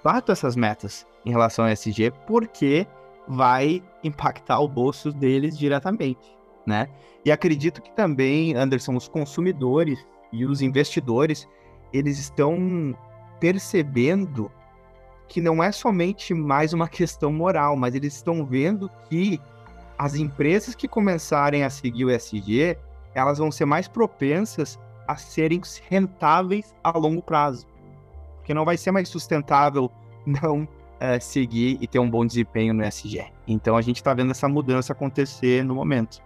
bata 0.03 0.31
essas 0.31 0.55
metas 0.55 1.05
em 1.25 1.31
relação 1.31 1.65
ao 1.65 1.71
SG, 1.71 2.11
porque 2.25 2.88
vai 3.27 3.83
impactar 4.03 4.59
o 4.59 4.67
bolso 4.67 5.11
deles 5.11 5.57
diretamente 5.57 6.41
né? 6.65 6.88
E 7.25 7.31
acredito 7.31 7.81
que 7.81 7.91
também, 7.91 8.55
Anderson, 8.55 8.95
os 8.95 9.07
consumidores 9.07 10.00
e 10.31 10.45
os 10.45 10.61
investidores, 10.61 11.47
eles 11.93 12.19
estão 12.19 12.95
percebendo 13.39 14.51
que 15.27 15.41
não 15.41 15.63
é 15.63 15.71
somente 15.71 16.33
mais 16.33 16.73
uma 16.73 16.88
questão 16.88 17.31
moral, 17.31 17.75
mas 17.75 17.95
eles 17.95 18.15
estão 18.15 18.45
vendo 18.45 18.89
que 19.09 19.39
as 19.97 20.15
empresas 20.15 20.75
que 20.75 20.88
começarem 20.88 21.63
a 21.63 21.69
seguir 21.69 22.05
o 22.05 22.09
SG, 22.09 22.77
elas 23.13 23.38
vão 23.38 23.51
ser 23.51 23.65
mais 23.65 23.88
propensas 23.88 24.79
a 25.08 25.15
serem 25.15 25.62
rentáveis 25.89 26.74
a 26.84 26.98
longo 26.98 27.22
prazo. 27.22 27.67
Porque 28.38 28.53
não 28.53 28.65
vai 28.65 28.77
ser 28.77 28.91
mais 28.91 29.10
sustentável 29.10 29.91
não 30.25 30.63
uh, 30.63 31.20
seguir 31.20 31.77
e 31.81 31.88
ter 31.88 32.00
um 32.00 32.10
bom 32.10 32.25
desempenho 32.25 32.74
no 32.74 32.84
SG. 32.84 33.25
Então 33.48 33.75
a 33.75 33.81
gente 33.81 33.98
está 33.98 34.13
vendo 34.13 34.31
essa 34.31 34.48
mudança 34.48 34.93
acontecer 34.93 35.63
no 35.63 35.75
momento. 35.75 36.22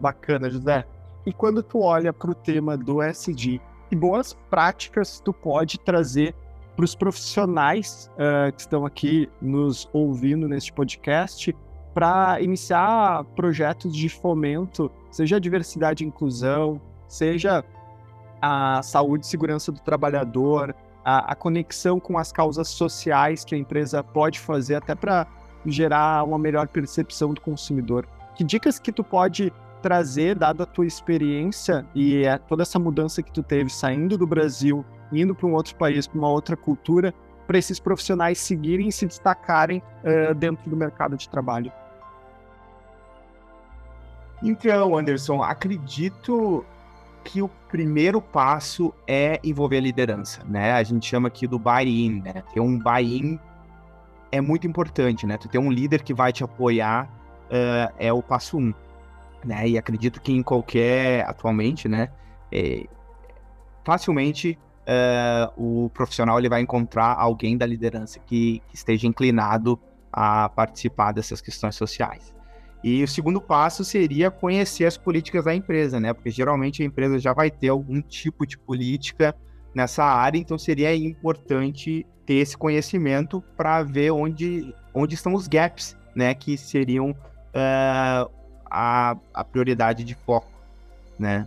Bacana, 0.00 0.50
José. 0.50 0.84
E 1.24 1.32
quando 1.32 1.62
tu 1.62 1.80
olha 1.80 2.12
para 2.12 2.30
o 2.30 2.34
tema 2.34 2.76
do 2.76 3.00
SD, 3.00 3.60
que 3.88 3.94
boas 3.94 4.36
práticas 4.50 5.20
tu 5.20 5.32
pode 5.32 5.78
trazer 5.78 6.34
para 6.74 6.84
os 6.84 6.94
profissionais 6.94 8.10
uh, 8.14 8.52
que 8.52 8.60
estão 8.60 8.84
aqui 8.84 9.28
nos 9.40 9.88
ouvindo 9.92 10.48
neste 10.48 10.72
podcast 10.72 11.54
para 11.94 12.40
iniciar 12.40 13.24
projetos 13.36 13.94
de 13.94 14.08
fomento, 14.08 14.90
seja 15.10 15.38
diversidade 15.38 16.02
e 16.02 16.06
inclusão, 16.06 16.80
seja 17.12 17.64
a 18.40 18.80
saúde 18.82 19.26
e 19.26 19.28
segurança 19.28 19.70
do 19.70 19.80
trabalhador, 19.80 20.74
a, 21.04 21.32
a 21.32 21.34
conexão 21.34 22.00
com 22.00 22.16
as 22.16 22.32
causas 22.32 22.68
sociais 22.68 23.44
que 23.44 23.54
a 23.54 23.58
empresa 23.58 24.02
pode 24.02 24.40
fazer 24.40 24.76
até 24.76 24.94
para 24.94 25.26
gerar 25.66 26.24
uma 26.24 26.38
melhor 26.38 26.66
percepção 26.68 27.34
do 27.34 27.40
consumidor. 27.40 28.08
Que 28.34 28.42
dicas 28.42 28.78
que 28.78 28.90
tu 28.90 29.04
pode 29.04 29.52
trazer, 29.82 30.36
dado 30.36 30.62
a 30.62 30.66
tua 30.66 30.86
experiência 30.86 31.84
e 31.94 32.24
é 32.24 32.38
toda 32.38 32.62
essa 32.62 32.78
mudança 32.78 33.22
que 33.22 33.30
tu 33.30 33.42
teve 33.42 33.68
saindo 33.68 34.16
do 34.16 34.26
Brasil, 34.26 34.84
indo 35.12 35.34
para 35.34 35.46
um 35.46 35.52
outro 35.52 35.74
país, 35.76 36.06
para 36.06 36.18
uma 36.18 36.30
outra 36.30 36.56
cultura, 36.56 37.12
para 37.46 37.58
esses 37.58 37.78
profissionais 37.78 38.38
seguirem 38.38 38.88
e 38.88 38.92
se 38.92 39.06
destacarem 39.06 39.82
uh, 40.02 40.34
dentro 40.34 40.70
do 40.70 40.76
mercado 40.76 41.16
de 41.16 41.28
trabalho? 41.28 41.70
Então, 44.42 44.96
Anderson, 44.96 45.42
acredito 45.42 46.64
que 47.22 47.40
o 47.42 47.48
primeiro 47.68 48.20
passo 48.20 48.92
é 49.06 49.40
envolver 49.42 49.78
a 49.78 49.80
liderança, 49.80 50.42
né? 50.44 50.72
A 50.72 50.82
gente 50.82 51.06
chama 51.08 51.28
aqui 51.28 51.46
do 51.46 51.58
buy-in, 51.58 52.20
né? 52.20 52.42
Ter 52.52 52.60
um 52.60 52.78
buy-in 52.78 53.38
é 54.30 54.40
muito 54.40 54.66
importante, 54.66 55.26
né? 55.26 55.36
Tu 55.36 55.48
ter 55.48 55.58
um 55.58 55.70
líder 55.70 56.02
que 56.02 56.12
vai 56.12 56.32
te 56.32 56.42
apoiar 56.44 57.08
uh, 57.46 57.94
é 57.98 58.12
o 58.12 58.22
passo 58.22 58.58
um 58.58 58.72
né? 59.44 59.68
E 59.68 59.78
acredito 59.78 60.20
que 60.20 60.32
em 60.32 60.42
qualquer, 60.42 61.28
atualmente, 61.28 61.88
né? 61.88 62.10
É, 62.50 62.86
facilmente 63.84 64.58
é, 64.86 65.50
o 65.56 65.90
profissional 65.92 66.38
ele 66.38 66.48
vai 66.48 66.60
encontrar 66.60 67.14
alguém 67.18 67.56
da 67.56 67.66
liderança 67.66 68.20
que, 68.20 68.62
que 68.68 68.74
esteja 68.74 69.06
inclinado 69.06 69.78
a 70.12 70.48
participar 70.48 71.12
dessas 71.12 71.40
questões 71.40 71.74
sociais. 71.74 72.34
E 72.82 73.02
o 73.02 73.08
segundo 73.08 73.40
passo 73.40 73.84
seria 73.84 74.30
conhecer 74.30 74.86
as 74.86 74.96
políticas 74.96 75.44
da 75.44 75.54
empresa, 75.54 76.00
né? 76.00 76.12
Porque 76.12 76.30
geralmente 76.30 76.82
a 76.82 76.86
empresa 76.86 77.18
já 77.18 77.32
vai 77.32 77.50
ter 77.50 77.68
algum 77.68 78.00
tipo 78.02 78.46
de 78.46 78.58
política 78.58 79.34
nessa 79.74 80.04
área, 80.04 80.38
então 80.38 80.58
seria 80.58 80.94
importante 80.94 82.04
ter 82.26 82.34
esse 82.34 82.56
conhecimento 82.56 83.42
para 83.56 83.82
ver 83.82 84.10
onde, 84.10 84.74
onde 84.92 85.14
estão 85.14 85.34
os 85.34 85.46
gaps, 85.46 85.96
né? 86.14 86.34
Que 86.34 86.58
seriam 86.58 87.10
uh, 87.10 88.30
a, 88.68 89.16
a 89.32 89.44
prioridade 89.44 90.02
de 90.02 90.14
foco, 90.14 90.50
né? 91.18 91.46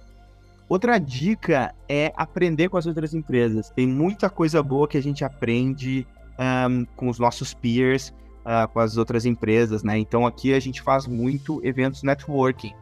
Outra 0.67 0.97
dica 0.97 1.75
é 1.87 2.11
aprender 2.15 2.69
com 2.69 2.77
as 2.77 2.87
outras 2.87 3.13
empresas. 3.13 3.69
Tem 3.69 3.85
muita 3.85 4.29
coisa 4.29 4.63
boa 4.63 4.87
que 4.87 4.97
a 4.97 5.01
gente 5.01 5.23
aprende 5.23 6.07
um, 6.39 6.85
com 6.95 7.07
os 7.07 7.19
nossos 7.19 7.53
peers, 7.53 8.13
uh, 8.45 8.67
com 8.67 8.79
as 8.79 8.95
outras 8.95 9.25
empresas, 9.25 9.83
né? 9.83 9.97
Então 9.97 10.25
aqui 10.25 10.53
a 10.53 10.59
gente 10.59 10.81
faz 10.81 11.07
muito 11.07 11.59
eventos 11.63 12.03
networking, 12.03 12.73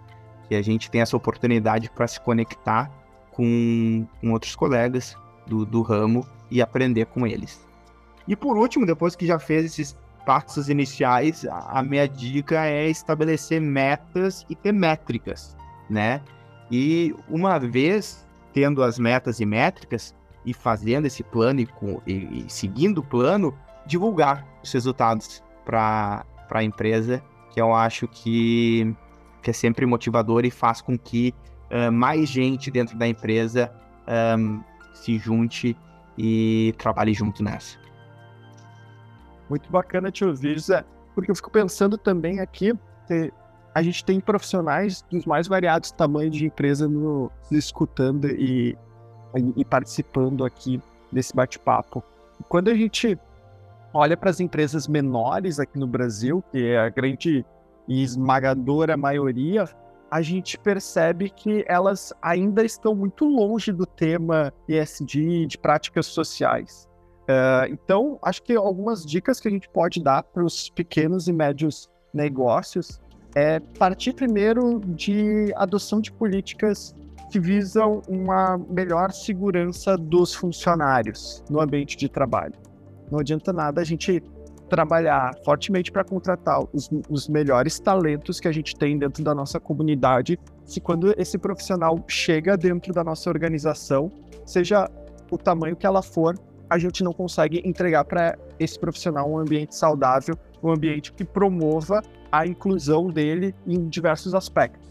que 0.47 0.55
a 0.55 0.61
gente 0.61 0.91
tem 0.91 1.01
essa 1.01 1.15
oportunidade 1.15 1.89
para 1.89 2.07
se 2.07 2.19
conectar 2.19 2.91
com, 3.31 4.05
com 4.19 4.31
outros 4.31 4.55
colegas 4.55 5.15
do, 5.47 5.65
do 5.65 5.81
ramo 5.81 6.27
e 6.51 6.61
aprender 6.61 7.05
com 7.05 7.25
eles. 7.25 7.65
E 8.27 8.35
por 8.35 8.57
último, 8.57 8.85
depois 8.85 9.15
que 9.15 9.25
já 9.25 9.39
fez 9.39 9.65
esses 9.65 9.97
passos 10.25 10.69
iniciais, 10.69 11.45
a, 11.49 11.83
minha 11.83 12.07
dica 12.07 12.65
é 12.65 12.89
estabelecer 12.89 13.59
metas 13.59 14.45
e 14.49 14.55
ter 14.55 14.71
métricas, 14.71 15.57
né? 15.89 16.21
E 16.71 17.13
uma 17.27 17.59
vez 17.59 18.25
tendo 18.53 18.83
as 18.83 18.97
metas 18.97 19.39
e 19.39 19.45
métricas 19.45 20.15
e 20.45 20.53
fazendo 20.53 21.07
esse 21.07 21.23
plano 21.23 21.59
e, 21.59 21.67
e, 22.05 22.45
e 22.45 22.45
seguindo 22.47 22.99
o 22.99 23.03
plano, 23.03 23.53
divulgar 23.85 24.45
os 24.63 24.71
resultados 24.71 25.43
para 25.63 26.25
a 26.49 26.63
empresa, 26.63 27.23
que 27.51 27.61
eu 27.61 27.73
acho 27.73 28.07
que, 28.07 28.95
que 29.41 29.49
é 29.49 29.53
sempre 29.53 29.85
motivador 29.85 30.45
e 30.45 30.51
faz 30.51 30.81
com 30.81 30.97
que 30.97 31.33
uh, 31.71 31.91
mais 31.91 32.29
gente 32.29 32.71
dentro 32.71 32.97
da 32.97 33.07
empresa 33.07 33.71
um, 34.37 34.61
se 34.93 35.17
junte 35.17 35.77
e 36.17 36.73
trabalhe 36.77 37.13
junto 37.13 37.43
nessa. 37.43 37.77
Muito 39.49 39.69
bacana 39.69 40.11
te 40.11 40.23
ouvir, 40.23 40.59
Zé, 40.59 40.83
porque 41.13 41.31
eu 41.31 41.35
fico 41.35 41.51
pensando 41.51 41.97
também 41.97 42.39
aqui, 42.39 42.73
a 43.73 43.81
gente 43.81 44.05
tem 44.05 44.19
profissionais 44.19 45.03
dos 45.09 45.25
mais 45.25 45.47
variados 45.47 45.91
tamanhos 45.91 46.35
de 46.35 46.45
empresa 46.45 46.87
no, 46.87 47.31
nos 47.49 47.65
escutando 47.65 48.27
e, 48.27 48.77
e 49.55 49.65
participando 49.65 50.45
aqui 50.45 50.81
desse 51.11 51.35
bate-papo. 51.35 52.03
Quando 52.47 52.69
a 52.69 52.75
gente 52.75 53.17
olha 53.93 54.17
para 54.17 54.29
as 54.29 54.39
empresas 54.39 54.87
menores 54.87 55.59
aqui 55.59 55.77
no 55.77 55.87
Brasil, 55.87 56.43
que 56.51 56.65
é 56.65 56.79
a 56.79 56.89
grande 56.89 57.45
e 57.87 58.01
esmagadora 58.01 58.95
maioria, 58.97 59.65
a 60.09 60.21
gente 60.21 60.57
percebe 60.57 61.29
que 61.29 61.65
elas 61.67 62.13
ainda 62.21 62.63
estão 62.63 62.95
muito 62.95 63.25
longe 63.25 63.71
do 63.71 63.85
tema 63.85 64.53
ESG, 64.67 65.47
de 65.47 65.57
práticas 65.57 66.05
sociais. 66.05 66.87
Uh, 67.23 67.71
então, 67.71 68.19
acho 68.21 68.43
que 68.43 68.55
algumas 68.55 69.05
dicas 69.05 69.39
que 69.39 69.47
a 69.47 69.51
gente 69.51 69.69
pode 69.69 70.01
dar 70.03 70.23
para 70.23 70.43
os 70.43 70.69
pequenos 70.69 71.27
e 71.27 71.33
médios 71.33 71.89
negócios 72.13 73.01
é 73.35 73.59
partir 73.59 74.13
primeiro 74.13 74.79
de 74.79 75.51
adoção 75.55 75.99
de 75.99 76.11
políticas 76.11 76.93
que 77.31 77.39
visam 77.39 78.01
uma 78.07 78.57
melhor 78.69 79.11
segurança 79.11 79.97
dos 79.97 80.35
funcionários 80.35 81.43
no 81.49 81.59
ambiente 81.59 81.97
de 81.97 82.07
trabalho. 82.07 82.53
Não 83.11 83.19
adianta 83.19 83.53
nada 83.53 83.81
a 83.81 83.83
gente 83.83 84.21
trabalhar 84.69 85.35
fortemente 85.45 85.91
para 85.91 86.03
contratar 86.03 86.59
os, 86.73 86.89
os, 87.09 87.27
melhores 87.27 87.79
talentos 87.79 88.39
que 88.39 88.47
a 88.47 88.51
gente 88.51 88.75
tem 88.75 88.97
dentro 88.97 89.23
da 89.23 89.35
nossa 89.35 89.59
comunidade, 89.59 90.39
se 90.65 90.81
quando 90.81 91.13
esse 91.15 91.37
profissional 91.37 92.03
chega 92.07 92.57
dentro 92.57 92.91
da 92.91 93.03
nossa 93.03 93.29
organização, 93.29 94.11
seja 94.45 94.89
o 95.29 95.37
tamanho 95.37 95.75
que 95.75 95.85
ela 95.85 96.01
for, 96.01 96.35
a 96.69 96.79
gente 96.79 97.03
não 97.03 97.13
consegue 97.13 97.61
entregar 97.63 98.03
para 98.05 98.35
esse 98.59 98.79
profissional 98.79 99.29
um 99.29 99.37
ambiente 99.37 99.75
saudável, 99.75 100.35
um 100.63 100.71
ambiente 100.71 101.13
que 101.13 101.23
promova 101.23 102.01
a 102.31 102.47
inclusão 102.47 103.09
dele 103.09 103.53
em 103.67 103.87
diversos 103.87 104.33
aspectos. 104.33 104.81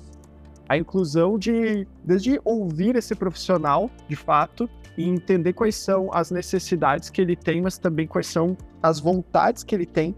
A 0.68 0.76
inclusão 0.76 1.36
de, 1.36 1.86
desde 2.04 2.40
ouvir 2.44 2.94
esse 2.94 3.16
profissional, 3.16 3.90
de 4.08 4.14
fato, 4.14 4.70
e 4.96 5.08
entender 5.08 5.52
quais 5.52 5.74
são 5.76 6.10
as 6.12 6.30
necessidades 6.30 7.10
que 7.10 7.20
ele 7.20 7.36
tem, 7.36 7.60
mas 7.62 7.78
também 7.78 8.06
quais 8.06 8.26
são 8.26 8.56
as 8.82 9.00
vontades 9.00 9.62
que 9.62 9.74
ele 9.74 9.86
tem 9.86 10.14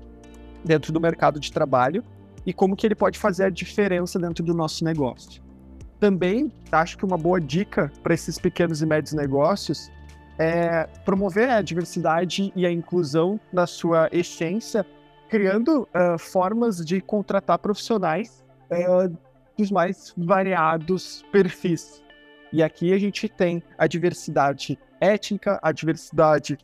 dentro 0.65 0.93
do 0.93 1.01
mercado 1.01 1.39
de 1.39 1.53
trabalho 1.53 2.03
e 2.47 2.53
como 2.53 2.77
que 2.77 2.87
ele 2.87 2.95
pode 2.95 3.19
fazer 3.19 3.45
a 3.45 3.51
diferença 3.51 4.19
dentro 4.19 4.45
do 4.45 4.55
nosso 4.55 4.85
negócio. 4.85 5.43
Também 6.01 6.53
acho 6.73 6.99
que 6.99 7.05
uma 7.05 7.17
boa 7.17 7.41
dica 7.41 7.91
para 8.03 8.15
esses 8.15 8.39
pequenos 8.39 8.83
e 8.83 8.87
médios 8.87 9.13
negócios 9.13 9.91
é 10.39 10.89
promover 11.05 11.49
a 11.49 11.63
diversidade 11.63 12.53
e 12.57 12.67
a 12.67 12.71
inclusão 12.71 13.39
na 13.53 13.67
sua 13.67 14.09
essência 14.13 14.85
criando 15.29 15.83
uh, 15.83 16.19
formas 16.19 16.85
de 16.85 17.01
contratar 17.01 17.59
profissionais 17.59 18.45
uh, 18.71 19.17
dos 19.57 19.71
mais 19.71 20.13
variados 20.17 21.25
perfis. 21.33 22.04
E 22.55 22.63
aqui 22.63 22.93
a 22.93 22.99
gente 22.99 23.29
tem 23.29 23.61
a 23.77 23.89
diversidade 23.89 24.79
étnica, 25.01 25.59
a 25.61 25.73
diversidade 25.73 26.57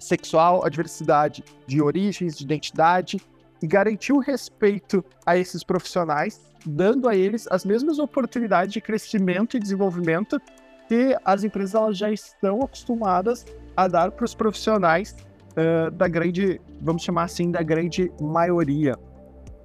sexual, 0.00 0.66
a 0.66 0.68
diversidade 0.68 1.44
de 1.64 1.80
origens, 1.80 2.36
de 2.36 2.42
identidade, 2.42 3.22
e 3.62 3.68
garantir 3.68 4.12
o 4.12 4.18
respeito 4.18 5.04
a 5.24 5.36
esses 5.36 5.62
profissionais, 5.62 6.40
dando 6.66 7.08
a 7.08 7.14
eles 7.14 7.46
as 7.52 7.64
mesmas 7.64 8.00
oportunidades 8.00 8.72
de 8.72 8.80
crescimento 8.80 9.56
e 9.56 9.60
desenvolvimento 9.60 10.40
que 10.88 11.16
as 11.24 11.44
empresas 11.44 11.96
já 11.96 12.10
estão 12.10 12.62
acostumadas 12.62 13.46
a 13.76 13.86
dar 13.86 14.10
para 14.10 14.24
os 14.24 14.34
profissionais 14.34 15.14
uh, 15.52 15.88
da 15.92 16.08
grande, 16.08 16.60
vamos 16.80 17.04
chamar 17.04 17.22
assim, 17.22 17.52
da 17.52 17.62
grande 17.62 18.10
maioria. 18.20 18.98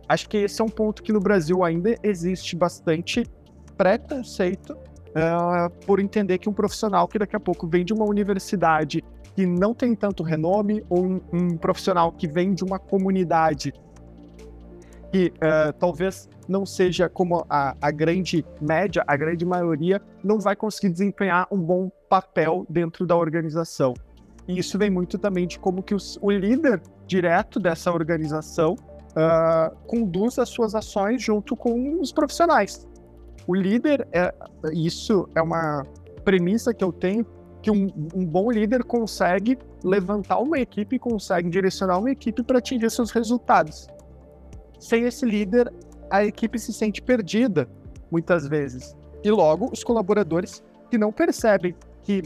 Acho 0.08 0.30
que 0.30 0.38
esse 0.38 0.62
é 0.62 0.64
um 0.64 0.70
ponto 0.70 1.02
que 1.02 1.12
no 1.12 1.20
Brasil 1.20 1.64
ainda 1.64 1.96
existe 2.04 2.56
bastante 2.56 3.26
preconceito 3.76 4.78
uh, 5.12 5.70
por 5.86 6.00
entender 6.00 6.38
que 6.38 6.50
um 6.50 6.54
profissional 6.54 7.08
que 7.08 7.20
daqui 7.20 7.36
a 7.36 7.40
pouco 7.40 7.68
vem 7.68 7.84
de 7.84 7.94
uma 7.94 8.06
universidade 8.06 9.04
que 9.36 9.46
não 9.46 9.74
tem 9.74 9.96
tanto 9.96 10.24
renome, 10.24 10.84
ou 10.90 11.06
um, 11.06 11.22
um 11.32 11.58
profissional 11.58 12.12
que 12.12 12.28
vem 12.28 12.54
de 12.54 12.64
uma 12.64 12.78
comunidade 12.78 13.74
que 15.12 15.28
uh, 15.28 15.74
talvez 15.78 16.30
não 16.48 16.66
seja 16.66 17.10
como 17.10 17.46
a, 17.50 17.76
a, 17.82 17.92
grande 17.92 18.46
média, 18.62 19.04
a 19.06 19.16
grande 19.18 19.46
maioria, 19.46 20.02
não 20.24 20.40
vai 20.40 20.56
conseguir 20.56 20.90
desempenhar 20.90 21.48
um 21.52 21.58
bom 21.58 21.92
papel 22.10 22.66
dentro 22.70 23.06
da 23.06 23.16
organização. 23.16 23.94
E 24.48 24.58
isso 24.58 24.78
vem 24.78 24.90
muito 24.90 25.18
também 25.18 25.48
de 25.48 25.60
como 25.60 25.84
que 25.84 25.94
os, 25.94 26.18
o 26.22 26.32
líder 26.32 26.82
direto 27.06 27.60
dessa 27.60 27.92
organização 27.92 28.74
uh, 28.74 29.76
conduz 29.86 30.40
as 30.40 30.50
suas 30.50 30.76
ações 30.76 31.22
junto 31.22 31.56
com 31.56 32.00
os 32.00 32.12
profissionais. 32.12 32.88
O 33.48 33.56
líder, 33.56 34.08
é, 34.12 34.34
isso 34.72 35.28
é 35.36 35.42
uma 35.42 35.84
premissa 36.24 36.74
que 36.74 36.84
eu 36.84 36.92
tenho, 36.92 37.26
que 37.62 37.70
um, 37.70 37.88
um 38.14 38.26
bom 38.26 38.52
líder 38.52 38.84
consegue 38.84 39.58
levantar 39.84 40.40
uma 40.40 40.60
equipe, 40.60 40.98
consegue 40.98 41.50
direcionar 41.50 42.00
uma 42.00 42.12
equipe 42.12 42.44
para 42.44 42.60
atingir 42.60 42.90
seus 42.90 43.12
resultados. 43.12 43.88
Sem 44.80 45.04
esse 45.04 45.26
líder, 45.26 45.72
a 46.10 46.26
equipe 46.26 46.58
se 46.58 46.74
sente 46.74 47.02
perdida, 47.02 47.68
muitas 48.12 48.48
vezes. 48.48 48.96
E 49.24 49.30
logo, 49.30 49.70
os 49.72 49.84
colaboradores 49.84 50.64
que 50.90 50.98
não 50.98 51.12
percebem 51.12 51.76
que 52.04 52.24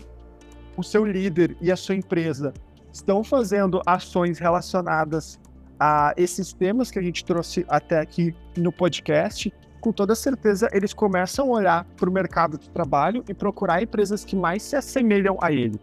o 0.77 0.83
seu 0.83 1.05
líder 1.05 1.55
e 1.61 1.71
a 1.71 1.75
sua 1.75 1.95
empresa 1.95 2.53
estão 2.91 3.23
fazendo 3.23 3.81
ações 3.85 4.39
relacionadas 4.39 5.39
a 5.79 6.13
esses 6.15 6.53
temas 6.53 6.89
que 6.89 6.97
a 6.97 7.01
gente 7.01 7.25
trouxe 7.25 7.65
até 7.67 7.99
aqui 7.99 8.33
no 8.57 8.71
podcast, 8.71 9.53
com 9.85 9.91
toda 9.91 10.15
certeza 10.15 10.67
eles 10.73 10.95
começam 10.95 11.53
a 11.53 11.57
olhar 11.59 11.85
para 11.95 12.09
o 12.09 12.11
mercado 12.11 12.57
de 12.57 12.67
trabalho 12.71 13.23
e 13.29 13.35
procurar 13.35 13.83
empresas 13.83 14.25
que 14.25 14.35
mais 14.35 14.63
se 14.63 14.75
assemelham 14.75 15.37
a 15.39 15.51
ele. 15.51 15.79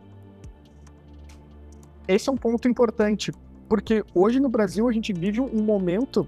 Esse 2.09 2.29
é 2.29 2.33
um 2.33 2.37
ponto 2.37 2.67
importante, 2.67 3.31
porque 3.69 4.05
hoje 4.13 4.41
no 4.41 4.49
Brasil 4.49 4.89
a 4.89 4.93
gente 4.93 5.13
vive 5.13 5.41
um 5.41 5.63
momento, 5.63 6.27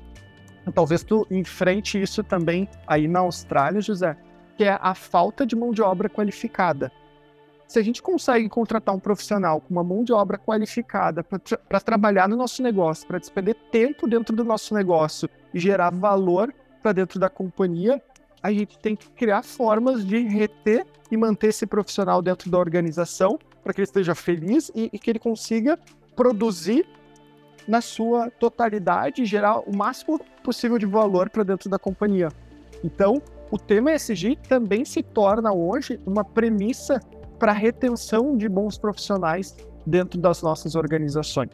talvez 0.72 1.02
tu 1.02 1.26
enfrente 1.28 2.00
isso 2.00 2.22
também 2.22 2.68
aí 2.86 3.08
na 3.08 3.18
Austrália, 3.18 3.80
José, 3.80 4.16
que 4.56 4.62
é 4.62 4.78
a 4.80 4.94
falta 4.94 5.44
de 5.44 5.56
mão 5.56 5.72
de 5.72 5.82
obra 5.82 6.08
qualificada 6.08 6.92
se 7.66 7.78
a 7.78 7.82
gente 7.82 8.02
consegue 8.02 8.48
contratar 8.48 8.94
um 8.94 9.00
profissional 9.00 9.60
com 9.60 9.70
uma 9.70 9.82
mão 9.82 10.04
de 10.04 10.12
obra 10.12 10.38
qualificada 10.38 11.24
para 11.24 11.38
tra 11.38 11.80
trabalhar 11.80 12.28
no 12.28 12.36
nosso 12.36 12.62
negócio, 12.62 13.06
para 13.06 13.18
despender 13.18 13.56
tempo 13.72 14.06
dentro 14.06 14.36
do 14.36 14.44
nosso 14.44 14.74
negócio 14.74 15.28
e 15.52 15.58
gerar 15.58 15.90
valor 15.90 16.52
para 16.84 16.92
dentro 16.92 17.18
da 17.18 17.30
companhia, 17.30 18.00
a 18.42 18.52
gente 18.52 18.78
tem 18.78 18.94
que 18.94 19.10
criar 19.12 19.42
formas 19.42 20.04
de 20.04 20.18
reter 20.18 20.84
e 21.10 21.16
manter 21.16 21.46
esse 21.46 21.66
profissional 21.66 22.20
dentro 22.20 22.50
da 22.50 22.58
organização 22.58 23.38
para 23.62 23.72
que 23.72 23.80
ele 23.80 23.86
esteja 23.86 24.14
feliz 24.14 24.70
e, 24.74 24.90
e 24.92 24.98
que 24.98 25.10
ele 25.10 25.18
consiga 25.18 25.78
produzir 26.14 26.86
na 27.66 27.80
sua 27.80 28.30
totalidade 28.30 29.22
e 29.22 29.24
gerar 29.24 29.60
o 29.60 29.74
máximo 29.74 30.20
possível 30.42 30.76
de 30.76 30.84
valor 30.84 31.30
para 31.30 31.42
dentro 31.42 31.70
da 31.70 31.78
companhia. 31.78 32.28
Então, 32.84 33.22
o 33.50 33.56
tema 33.56 33.94
ESG 33.94 34.36
também 34.46 34.84
se 34.84 35.02
torna 35.02 35.54
hoje 35.54 35.98
uma 36.04 36.22
premissa 36.22 37.00
para 37.38 37.52
a 37.52 37.54
retenção 37.54 38.36
de 38.36 38.46
bons 38.46 38.76
profissionais 38.76 39.56
dentro 39.86 40.20
das 40.20 40.42
nossas 40.42 40.74
organizações. 40.74 41.48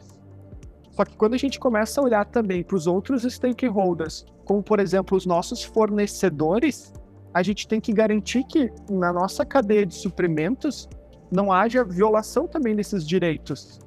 Só 0.91 1.05
que 1.05 1.15
quando 1.15 1.35
a 1.35 1.37
gente 1.37 1.57
começa 1.57 2.01
a 2.01 2.03
olhar 2.03 2.25
também 2.25 2.63
para 2.63 2.75
os 2.75 2.85
outros 2.85 3.23
stakeholders, 3.23 4.25
como 4.51 4.61
por 4.61 4.81
exemplo 4.81 5.17
os 5.17 5.25
nossos 5.25 5.63
fornecedores, 5.63 6.91
a 7.33 7.41
gente 7.41 7.65
tem 7.65 7.79
que 7.79 7.93
garantir 7.93 8.43
que 8.43 8.69
na 8.89 9.13
nossa 9.13 9.45
cadeia 9.45 9.85
de 9.85 9.95
suprimentos 9.95 10.89
não 11.31 11.53
haja 11.53 11.85
violação 11.85 12.49
também 12.49 12.75
desses 12.75 13.07
direitos. 13.07 13.79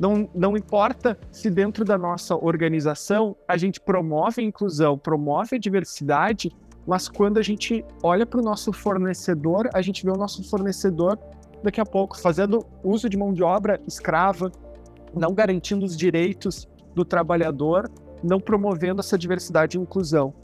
Não, 0.00 0.28
não 0.34 0.56
importa 0.56 1.16
se 1.30 1.48
dentro 1.48 1.84
da 1.84 1.96
nossa 1.96 2.34
organização 2.34 3.36
a 3.46 3.56
gente 3.56 3.80
promove 3.80 4.42
a 4.42 4.44
inclusão, 4.44 4.98
promove 4.98 5.54
a 5.54 5.60
diversidade, 5.60 6.50
mas 6.84 7.08
quando 7.08 7.38
a 7.38 7.42
gente 7.42 7.84
olha 8.02 8.26
para 8.26 8.40
o 8.40 8.42
nosso 8.42 8.72
fornecedor, 8.72 9.70
a 9.72 9.80
gente 9.80 10.04
vê 10.04 10.10
o 10.10 10.16
nosso 10.16 10.42
fornecedor 10.50 11.16
daqui 11.62 11.80
a 11.80 11.86
pouco 11.86 12.18
fazendo 12.18 12.66
uso 12.82 13.08
de 13.08 13.16
mão 13.16 13.32
de 13.32 13.44
obra 13.44 13.80
escrava, 13.86 14.50
não 15.14 15.32
garantindo 15.32 15.86
os 15.86 15.96
direitos 15.96 16.68
do 16.96 17.04
trabalhador, 17.04 17.88
não 18.26 18.40
promovendo 18.40 19.00
essa 19.00 19.16
diversidade 19.16 19.78
e 19.78 19.80
inclusão. 19.80 20.34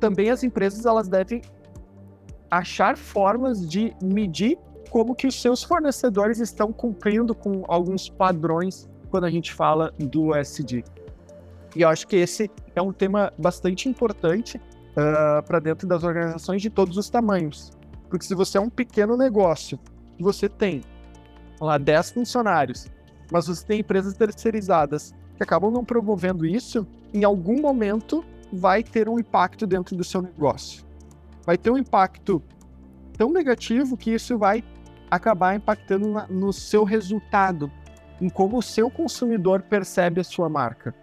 Também 0.00 0.30
as 0.30 0.42
empresas 0.42 0.86
elas 0.86 1.08
devem 1.08 1.42
achar 2.50 2.96
formas 2.96 3.68
de 3.68 3.94
medir 4.02 4.58
como 4.90 5.14
que 5.14 5.26
os 5.26 5.40
seus 5.40 5.62
fornecedores 5.62 6.38
estão 6.38 6.72
cumprindo 6.72 7.34
com 7.34 7.64
alguns 7.68 8.08
padrões 8.08 8.88
quando 9.10 9.24
a 9.24 9.30
gente 9.30 9.52
fala 9.52 9.92
do 9.98 10.34
SD. 10.34 10.84
E 11.74 11.82
eu 11.82 11.88
acho 11.88 12.06
que 12.06 12.16
esse 12.16 12.50
é 12.74 12.82
um 12.82 12.92
tema 12.92 13.32
bastante 13.38 13.88
importante 13.88 14.58
uh, 14.58 15.00
ah, 15.38 15.42
para 15.46 15.58
dentro 15.58 15.86
das 15.86 16.02
organizações 16.04 16.60
de 16.60 16.68
todos 16.68 16.96
os 16.96 17.08
tamanhos. 17.08 17.70
Porque 18.10 18.26
se 18.26 18.34
você 18.34 18.58
é 18.58 18.60
um 18.60 18.68
pequeno 18.68 19.16
negócio, 19.16 19.78
você 20.20 20.48
tem 20.48 20.82
lá 21.58 21.78
10 21.78 22.10
funcionários, 22.10 22.86
mas 23.30 23.46
você 23.46 23.64
tem 23.64 23.80
empresas 23.80 24.14
terceirizadas 24.14 25.14
que 25.36 25.42
acabam 25.42 25.70
não 25.70 25.84
promovendo 25.84 26.46
isso, 26.46 26.86
em 27.12 27.24
algum 27.24 27.60
momento 27.60 28.24
vai 28.52 28.82
ter 28.82 29.08
um 29.08 29.18
impacto 29.18 29.66
dentro 29.66 29.96
do 29.96 30.04
seu 30.04 30.20
negócio. 30.20 30.84
Vai 31.44 31.56
ter 31.56 31.70
um 31.70 31.78
impacto 31.78 32.42
tão 33.16 33.32
negativo 33.32 33.96
que 33.96 34.12
isso 34.12 34.38
vai 34.38 34.62
acabar 35.10 35.54
impactando 35.54 36.08
na, 36.08 36.26
no 36.26 36.52
seu 36.52 36.84
resultado, 36.84 37.70
em 38.20 38.28
como 38.28 38.58
o 38.58 38.62
seu 38.62 38.90
consumidor 38.90 39.62
percebe 39.62 40.20
a 40.20 40.24
sua 40.24 40.48
marca. 40.48 40.94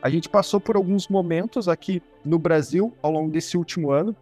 A 0.00 0.08
gente 0.08 0.28
passou 0.28 0.60
por 0.60 0.76
alguns 0.76 1.08
momentos 1.08 1.68
aqui 1.68 2.00
no 2.24 2.38
Brasil, 2.38 2.92
ao 3.02 3.10
longo 3.10 3.30
desse 3.30 3.56
último 3.56 3.90
ano, 3.90 4.14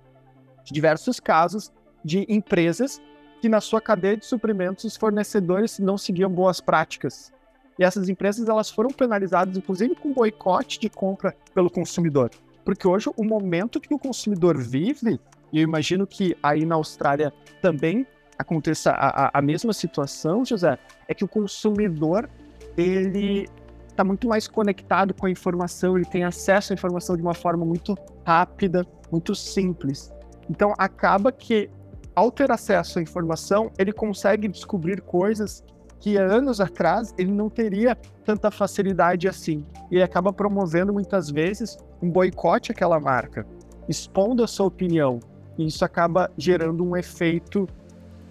de 0.64 0.72
diversos 0.72 1.20
casos 1.20 1.70
de 2.02 2.24
empresas 2.28 3.02
que 3.42 3.48
na 3.50 3.60
sua 3.60 3.80
cadeia 3.80 4.16
de 4.16 4.24
suprimentos 4.24 4.84
os 4.84 4.96
fornecedores 4.96 5.78
não 5.78 5.98
seguiam 5.98 6.30
boas 6.30 6.60
práticas. 6.60 7.33
E 7.78 7.84
essas 7.84 8.08
empresas 8.08 8.48
elas 8.48 8.70
foram 8.70 8.90
penalizadas, 8.90 9.56
inclusive 9.56 9.94
com 9.94 10.12
boicote 10.12 10.78
de 10.78 10.88
compra 10.88 11.34
pelo 11.54 11.70
consumidor. 11.70 12.30
Porque 12.64 12.86
hoje 12.86 13.10
o 13.16 13.24
momento 13.24 13.80
que 13.80 13.92
o 13.92 13.98
consumidor 13.98 14.56
vive, 14.56 15.20
e 15.52 15.58
eu 15.58 15.62
imagino 15.62 16.06
que 16.06 16.36
aí 16.42 16.64
na 16.64 16.76
Austrália 16.76 17.32
também 17.60 18.06
aconteça 18.38 18.90
a, 18.90 19.26
a, 19.26 19.30
a 19.34 19.42
mesma 19.42 19.72
situação, 19.72 20.44
José, 20.44 20.78
é 21.06 21.14
que 21.14 21.24
o 21.24 21.28
consumidor 21.28 22.28
ele 22.76 23.46
está 23.88 24.02
muito 24.02 24.26
mais 24.26 24.48
conectado 24.48 25.14
com 25.14 25.26
a 25.26 25.30
informação, 25.30 25.96
ele 25.96 26.04
tem 26.04 26.24
acesso 26.24 26.72
à 26.72 26.74
informação 26.74 27.16
de 27.16 27.22
uma 27.22 27.34
forma 27.34 27.64
muito 27.64 27.96
rápida, 28.26 28.84
muito 29.10 29.34
simples. 29.34 30.12
Então 30.50 30.74
acaba 30.76 31.30
que 31.30 31.70
ao 32.14 32.30
ter 32.30 32.50
acesso 32.50 32.98
à 32.98 33.02
informação, 33.02 33.72
ele 33.78 33.92
consegue 33.92 34.48
descobrir 34.48 35.00
coisas 35.00 35.64
que 36.04 36.18
anos 36.18 36.60
atrás 36.60 37.14
ele 37.16 37.32
não 37.32 37.48
teria 37.48 37.96
tanta 38.26 38.50
facilidade 38.50 39.26
assim. 39.26 39.64
E 39.90 40.02
acaba 40.02 40.34
promovendo 40.34 40.92
muitas 40.92 41.30
vezes 41.30 41.78
um 42.02 42.10
boicote 42.10 42.70
àquela 42.70 43.00
marca, 43.00 43.46
expondo 43.88 44.44
a 44.44 44.46
sua 44.46 44.66
opinião. 44.66 45.18
E 45.56 45.66
isso 45.66 45.82
acaba 45.82 46.30
gerando 46.36 46.84
um 46.84 46.94
efeito 46.94 47.66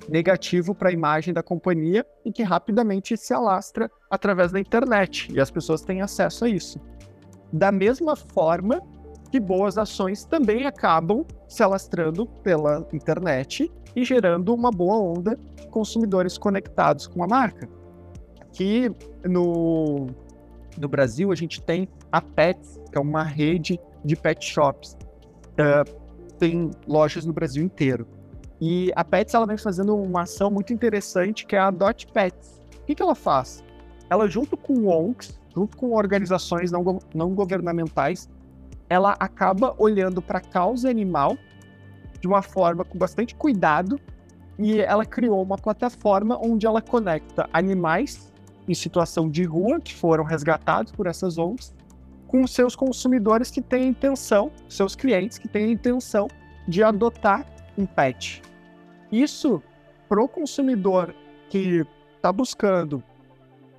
negativo 0.08 0.76
para 0.76 0.90
a 0.90 0.92
imagem 0.92 1.34
da 1.34 1.42
companhia 1.42 2.06
e 2.24 2.32
que 2.32 2.44
rapidamente 2.44 3.18
se 3.18 3.34
alastra 3.34 3.90
através 4.08 4.52
da 4.52 4.60
internet 4.60 5.34
e 5.34 5.40
as 5.40 5.50
pessoas 5.50 5.82
têm 5.82 6.04
acesso 6.04 6.46
a 6.46 6.50
isso. 6.50 6.80
Da 7.52 7.72
mesma 7.72 8.16
forma 8.16 8.84
que 9.32 9.40
boas 9.40 9.80
ações 9.80 10.26
também 10.26 10.68
acabam 10.68 11.26
se 11.48 11.64
alastrando 11.64 12.28
pela 12.44 12.88
internet 12.94 13.72
e 13.96 14.04
gerando 14.04 14.54
uma 14.54 14.72
boa 14.72 14.98
onda 14.98 15.38
de 15.56 15.68
consumidores 15.68 16.38
conectados 16.38 17.08
com 17.08 17.24
a 17.24 17.28
marca. 17.28 17.68
Aqui 18.42 18.92
no, 19.24 20.08
no 20.78 20.88
Brasil 20.88 21.32
a 21.32 21.36
gente 21.36 21.62
tem 21.62 21.88
a 22.12 22.22
Pets, 22.22 22.80
que 22.92 22.98
é 22.98 23.02
uma 23.02 23.24
rede 23.24 23.80
de 24.04 24.16
pet 24.16 24.46
shops. 24.46 24.98
Uh, 25.54 26.04
tem 26.38 26.72
lojas 26.88 27.26
no 27.26 27.34
Brasil 27.34 27.64
inteiro. 27.64 28.08
E 28.60 28.92
a 28.96 29.04
Pets 29.04 29.34
ela 29.34 29.46
vem 29.46 29.58
fazendo 29.58 29.96
uma 29.96 30.22
ação 30.22 30.50
muito 30.50 30.74
interessante 30.74 31.46
que 31.46 31.56
é 31.56 31.60
a 31.60 31.72
Dot 31.72 32.08
Pets. 32.08 32.62
O 32.82 32.86
que, 32.86 32.96
que 32.96 33.02
ela 33.02 33.16
faz? 33.16 33.64
Ela, 34.10 34.28
junto 34.28 34.56
com 34.56 34.88
ONGs, 34.88 35.40
junto 35.56 35.78
com 35.78 35.94
organizações 35.94 36.72
não, 36.72 37.00
não 37.14 37.34
governamentais, 37.34 38.30
ela 38.90 39.16
acaba 39.20 39.74
olhando 39.78 40.22
para 40.22 40.40
a 40.40 40.42
causa 40.42 40.90
animal 40.90 41.38
de 42.24 42.28
uma 42.28 42.42
forma 42.42 42.86
com 42.86 42.98
bastante 42.98 43.36
cuidado 43.36 44.00
e 44.58 44.80
ela 44.80 45.06
criou 45.06 45.44
uma 45.44 45.58
plataforma 45.58 46.40
onde 46.42 46.66
ela 46.66 46.82
conecta 46.82 47.50
animais 47.52 48.32
em 48.66 48.74
situação 48.74 49.30
de 49.30 49.44
rua 49.44 49.82
que 49.82 49.94
foram 49.94 50.24
resgatados 50.24 50.94
por 50.94 51.06
essas 51.06 51.38
ONGs 51.38 51.76
com 52.26 52.48
seus 52.48 52.78
consumidores 52.78 53.52
que 53.52 53.62
têm 53.62 53.84
a 53.84 53.88
intenção, 53.88 54.54
seus 54.70 54.96
clientes 54.96 55.38
que 55.38 55.50
têm 55.50 55.66
a 55.66 55.72
intenção 55.74 56.30
de 56.66 56.82
adotar 56.82 57.46
um 57.78 57.86
pet. 57.86 58.42
Isso, 59.12 59.62
para 60.08 60.24
o 60.24 60.28
consumidor 60.30 61.14
que 61.50 61.86
está 62.16 62.32
buscando 62.32 63.04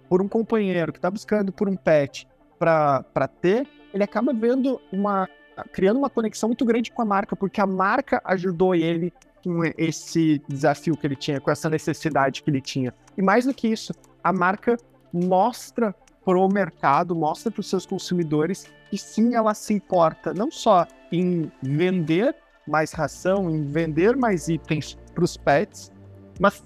por 0.07 0.21
um 0.21 0.29
companheiro, 0.29 0.93
que 0.93 0.99
está 0.99 1.11
buscando 1.11 1.51
por 1.51 1.67
um 1.67 1.77
pet 1.77 2.29
para 2.59 3.27
ter, 3.41 3.67
ele 3.95 4.05
acaba 4.05 4.35
vendo 4.35 4.79
uma. 4.93 5.27
Criando 5.73 5.99
uma 5.99 6.11
conexão 6.11 6.49
muito 6.49 6.65
grande 6.65 6.91
com 6.91 7.03
a 7.03 7.05
marca, 7.05 7.37
porque 7.37 7.61
a 7.61 7.67
marca 7.67 8.21
ajudou 8.25 8.75
ele 8.75 9.13
com 9.43 9.63
esse 9.77 10.43
desafio 10.49 10.97
que 10.97 11.07
ele 11.07 11.17
tinha, 11.17 11.41
com 11.41 11.51
essa 11.51 11.69
necessidade 11.69 12.43
que 12.43 12.51
ele 12.51 12.61
tinha. 12.61 12.95
E 13.17 13.23
mais 13.23 13.45
do 13.45 13.53
que 13.53 13.69
isso, 13.69 13.93
a 14.23 14.33
marca 14.33 14.77
mostra 15.13 15.95
para 16.25 16.39
o 16.39 16.49
mercado, 16.49 17.15
mostra 17.15 17.51
para 17.51 17.61
os 17.61 17.69
seus 17.69 17.85
consumidores 17.85 18.67
que 18.91 18.97
sim, 18.97 19.35
ela 19.35 19.53
se 19.55 19.75
importa 19.75 20.33
não 20.33 20.51
só 20.51 20.87
em 21.13 21.51
vender 21.63 22.35
mais 22.67 22.93
ração, 22.93 23.51
em 23.51 23.63
vender 23.63 24.17
mais 24.17 24.49
itens 24.49 24.97
para 25.15 25.25
os 25.25 25.37
pets, 25.37 25.93
mas 26.41 26.65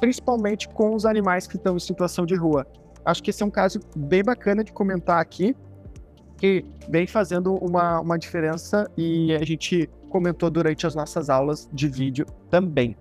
principalmente 0.00 0.68
com 0.68 0.94
os 0.94 1.06
animais 1.06 1.46
que 1.46 1.56
estão 1.56 1.76
em 1.76 1.80
situação 1.80 2.26
de 2.26 2.34
rua. 2.34 2.66
Acho 3.04 3.22
que 3.22 3.30
esse 3.30 3.42
é 3.42 3.46
um 3.46 3.50
caso 3.50 3.80
bem 3.96 4.22
bacana 4.22 4.64
de 4.64 4.72
comentar 4.72 5.20
aqui, 5.20 5.56
que 6.38 6.64
vem 6.88 7.06
fazendo 7.06 7.54
uma, 7.54 8.00
uma 8.00 8.18
diferença 8.18 8.90
e 8.96 9.34
a 9.34 9.44
gente 9.44 9.90
comentou 10.08 10.48
durante 10.48 10.86
as 10.86 10.94
nossas 10.94 11.28
aulas 11.28 11.68
de 11.72 11.88
vídeo 11.88 12.24
também. 12.48 12.96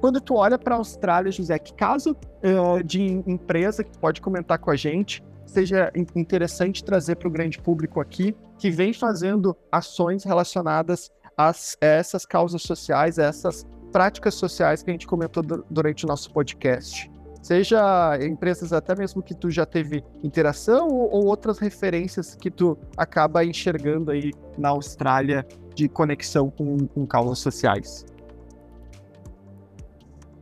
Quando 0.00 0.20
tu 0.20 0.34
olha 0.34 0.58
para 0.58 0.74
a 0.74 0.78
Austrália, 0.78 1.32
José, 1.32 1.58
que 1.58 1.72
caso 1.72 2.12
uh, 2.12 2.82
de 2.84 3.02
empresa 3.26 3.82
que 3.82 3.98
pode 3.98 4.20
comentar 4.20 4.58
com 4.58 4.70
a 4.70 4.76
gente 4.76 5.24
seja 5.46 5.90
interessante 6.14 6.84
trazer 6.84 7.16
para 7.16 7.28
o 7.28 7.30
grande 7.30 7.58
público 7.58 8.00
aqui, 8.00 8.36
que 8.58 8.70
vem 8.70 8.92
fazendo 8.92 9.56
ações 9.72 10.22
relacionadas 10.22 11.10
as, 11.36 11.76
essas 11.80 12.26
causas 12.26 12.62
sociais, 12.62 13.18
essas 13.18 13.66
práticas 13.92 14.34
sociais 14.34 14.82
que 14.82 14.90
a 14.90 14.92
gente 14.92 15.06
comentou 15.06 15.42
durante 15.70 16.04
o 16.04 16.08
nosso 16.08 16.30
podcast. 16.32 17.10
Seja 17.42 18.18
empresas 18.20 18.72
até 18.72 18.94
mesmo 18.96 19.22
que 19.22 19.34
tu 19.34 19.50
já 19.50 19.64
teve 19.64 20.02
interação 20.22 20.88
ou, 20.88 21.10
ou 21.12 21.26
outras 21.26 21.58
referências 21.58 22.34
que 22.34 22.50
tu 22.50 22.76
acaba 22.96 23.44
enxergando 23.44 24.10
aí 24.10 24.32
na 24.58 24.70
Austrália 24.70 25.46
de 25.74 25.88
conexão 25.88 26.50
com, 26.50 26.86
com 26.86 27.06
causas 27.06 27.38
sociais. 27.38 28.04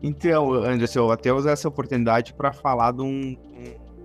Então, 0.03 0.53
Anderson, 0.53 1.01
eu 1.01 1.13
até 1.13 1.33
usar 1.33 1.53
essa 1.53 1.67
oportunidade 1.67 2.35
para 2.35 2.53
falar 2.53 2.93
de 2.93 3.03
um, 3.03 3.35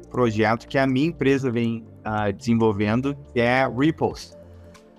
projeto 0.09 0.67
que 0.67 0.77
a 0.77 0.85
minha 0.85 1.07
empresa 1.07 1.49
vem 1.49 1.85
uh, 2.05 2.33
desenvolvendo, 2.33 3.15
que 3.33 3.39
é 3.39 3.67
Ripples. 3.67 4.37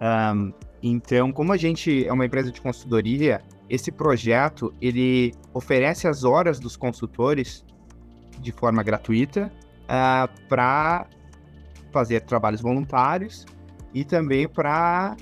Um, 0.00 0.53
então, 0.83 1.31
como 1.31 1.53
a 1.53 1.57
gente 1.57 2.07
é 2.07 2.12
uma 2.12 2.24
empresa 2.24 2.50
de 2.50 2.61
consultoria, 2.61 3.42
esse 3.68 3.92
projeto 3.92 4.72
ele 4.81 5.33
oferece 5.53 6.09
as 6.09 6.24
horas 6.24 6.59
dos 6.59 6.76
consultores 6.76 7.64
de 8.40 8.53
forma 8.53 8.83
gratuita 8.83 9.46
uh, 9.46 9.50
ah, 9.88 10.29
para 10.48 11.07
fazer 11.92 12.20
trabalhos 12.22 12.61
voluntários 12.61 13.44
e 13.92 14.05
também 14.05 14.48
para 14.48 15.16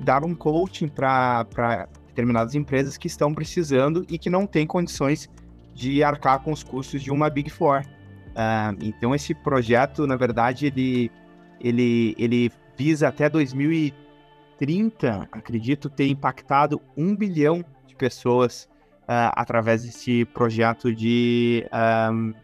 dar 0.00 0.24
um 0.24 0.34
coaching 0.34 0.88
para 0.88 1.88
determinadas 2.08 2.54
empresas 2.54 2.96
que 2.96 3.06
estão 3.06 3.34
precisando 3.34 4.04
e 4.08 4.18
que 4.18 4.30
não 4.30 4.46
têm 4.46 4.66
condições 4.66 5.28
de 5.74 6.02
arcar 6.02 6.40
com 6.40 6.52
os 6.52 6.62
custos 6.62 7.02
de 7.02 7.10
uma 7.10 7.28
Big 7.28 7.50
Four. 7.50 7.82
Uh, 7.82 8.76
então 8.80 9.14
esse 9.14 9.34
projeto, 9.34 10.06
na 10.06 10.16
verdade, 10.16 10.66
ele, 10.66 11.10
ele, 11.60 12.14
ele 12.18 12.50
visa 12.76 13.08
até 13.08 13.28
2030, 13.28 15.28
acredito, 15.30 15.90
ter 15.90 16.08
impactado 16.08 16.80
um 16.96 17.14
bilhão 17.14 17.64
de 17.86 17.94
pessoas 17.94 18.68
uh, 19.06 19.32
através 19.34 19.84
desse 19.84 20.24
projeto 20.26 20.94
de, 20.94 21.66
um, 22.12 22.34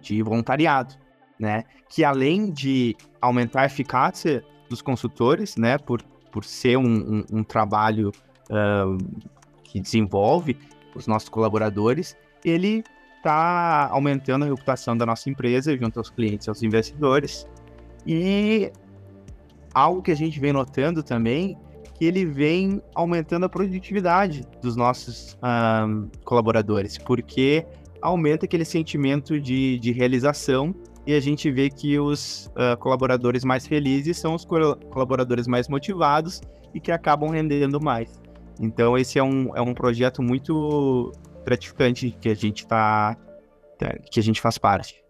de 0.00 0.22
voluntariado, 0.22 0.94
né? 1.38 1.64
Que 1.88 2.04
além 2.04 2.50
de 2.50 2.96
aumentar 3.20 3.62
a 3.62 3.66
eficácia 3.66 4.44
dos 4.68 4.82
consultores, 4.82 5.56
né? 5.56 5.78
Por, 5.78 6.02
por 6.32 6.44
ser 6.44 6.76
um, 6.76 6.84
um, 6.84 7.24
um 7.32 7.44
trabalho 7.44 8.10
uh, 8.50 8.98
que 9.62 9.80
desenvolve 9.80 10.56
os 10.94 11.06
nossos 11.06 11.28
colaboradores, 11.28 12.16
ele 12.44 12.82
está 13.16 13.88
aumentando 13.90 14.44
a 14.44 14.48
reputação 14.48 14.96
da 14.96 15.04
nossa 15.04 15.28
empresa 15.28 15.76
junto 15.76 15.98
aos 15.98 16.10
clientes 16.10 16.46
e 16.46 16.50
aos 16.50 16.62
investidores. 16.62 17.46
E 18.06 18.72
algo 19.74 20.02
que 20.02 20.10
a 20.10 20.16
gente 20.16 20.40
vem 20.40 20.52
notando 20.52 21.02
também 21.02 21.58
que 21.98 22.04
ele 22.04 22.24
vem 22.24 22.80
aumentando 22.94 23.46
a 23.46 23.48
produtividade 23.48 24.46
dos 24.62 24.76
nossos 24.76 25.36
um, 25.42 26.08
colaboradores, 26.24 26.96
porque 26.96 27.66
aumenta 28.00 28.46
aquele 28.46 28.64
sentimento 28.64 29.40
de, 29.40 29.80
de 29.80 29.90
realização 29.90 30.72
e 31.04 31.12
a 31.12 31.20
gente 31.20 31.50
vê 31.50 31.68
que 31.68 31.98
os 31.98 32.46
uh, 32.48 32.76
colaboradores 32.78 33.44
mais 33.44 33.66
felizes 33.66 34.16
são 34.16 34.34
os 34.34 34.44
colaboradores 34.44 35.48
mais 35.48 35.68
motivados 35.68 36.40
e 36.72 36.80
que 36.80 36.92
acabam 36.92 37.30
rendendo 37.30 37.80
mais. 37.80 38.22
Então 38.60 38.96
esse 38.96 39.18
é 39.18 39.22
um, 39.22 39.56
é 39.56 39.60
um 39.60 39.74
projeto 39.74 40.22
muito 40.22 41.10
gratificante 41.44 42.16
que 42.20 42.28
a 42.28 42.34
gente 42.34 42.64
tá, 42.64 43.16
tá 43.76 43.92
que 44.08 44.20
a 44.20 44.22
gente 44.22 44.40
faz 44.40 44.56
parte. 44.56 45.02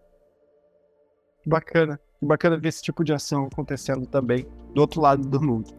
Bacana, 1.45 1.99
bacana 2.19 2.57
ver 2.57 2.69
esse 2.69 2.81
tipo 2.81 3.03
de 3.03 3.13
ação 3.13 3.45
acontecendo 3.45 4.07
também 4.07 4.47
do 4.73 4.81
outro 4.81 5.01
lado 5.01 5.27
do 5.27 5.39
mundo. 5.39 5.69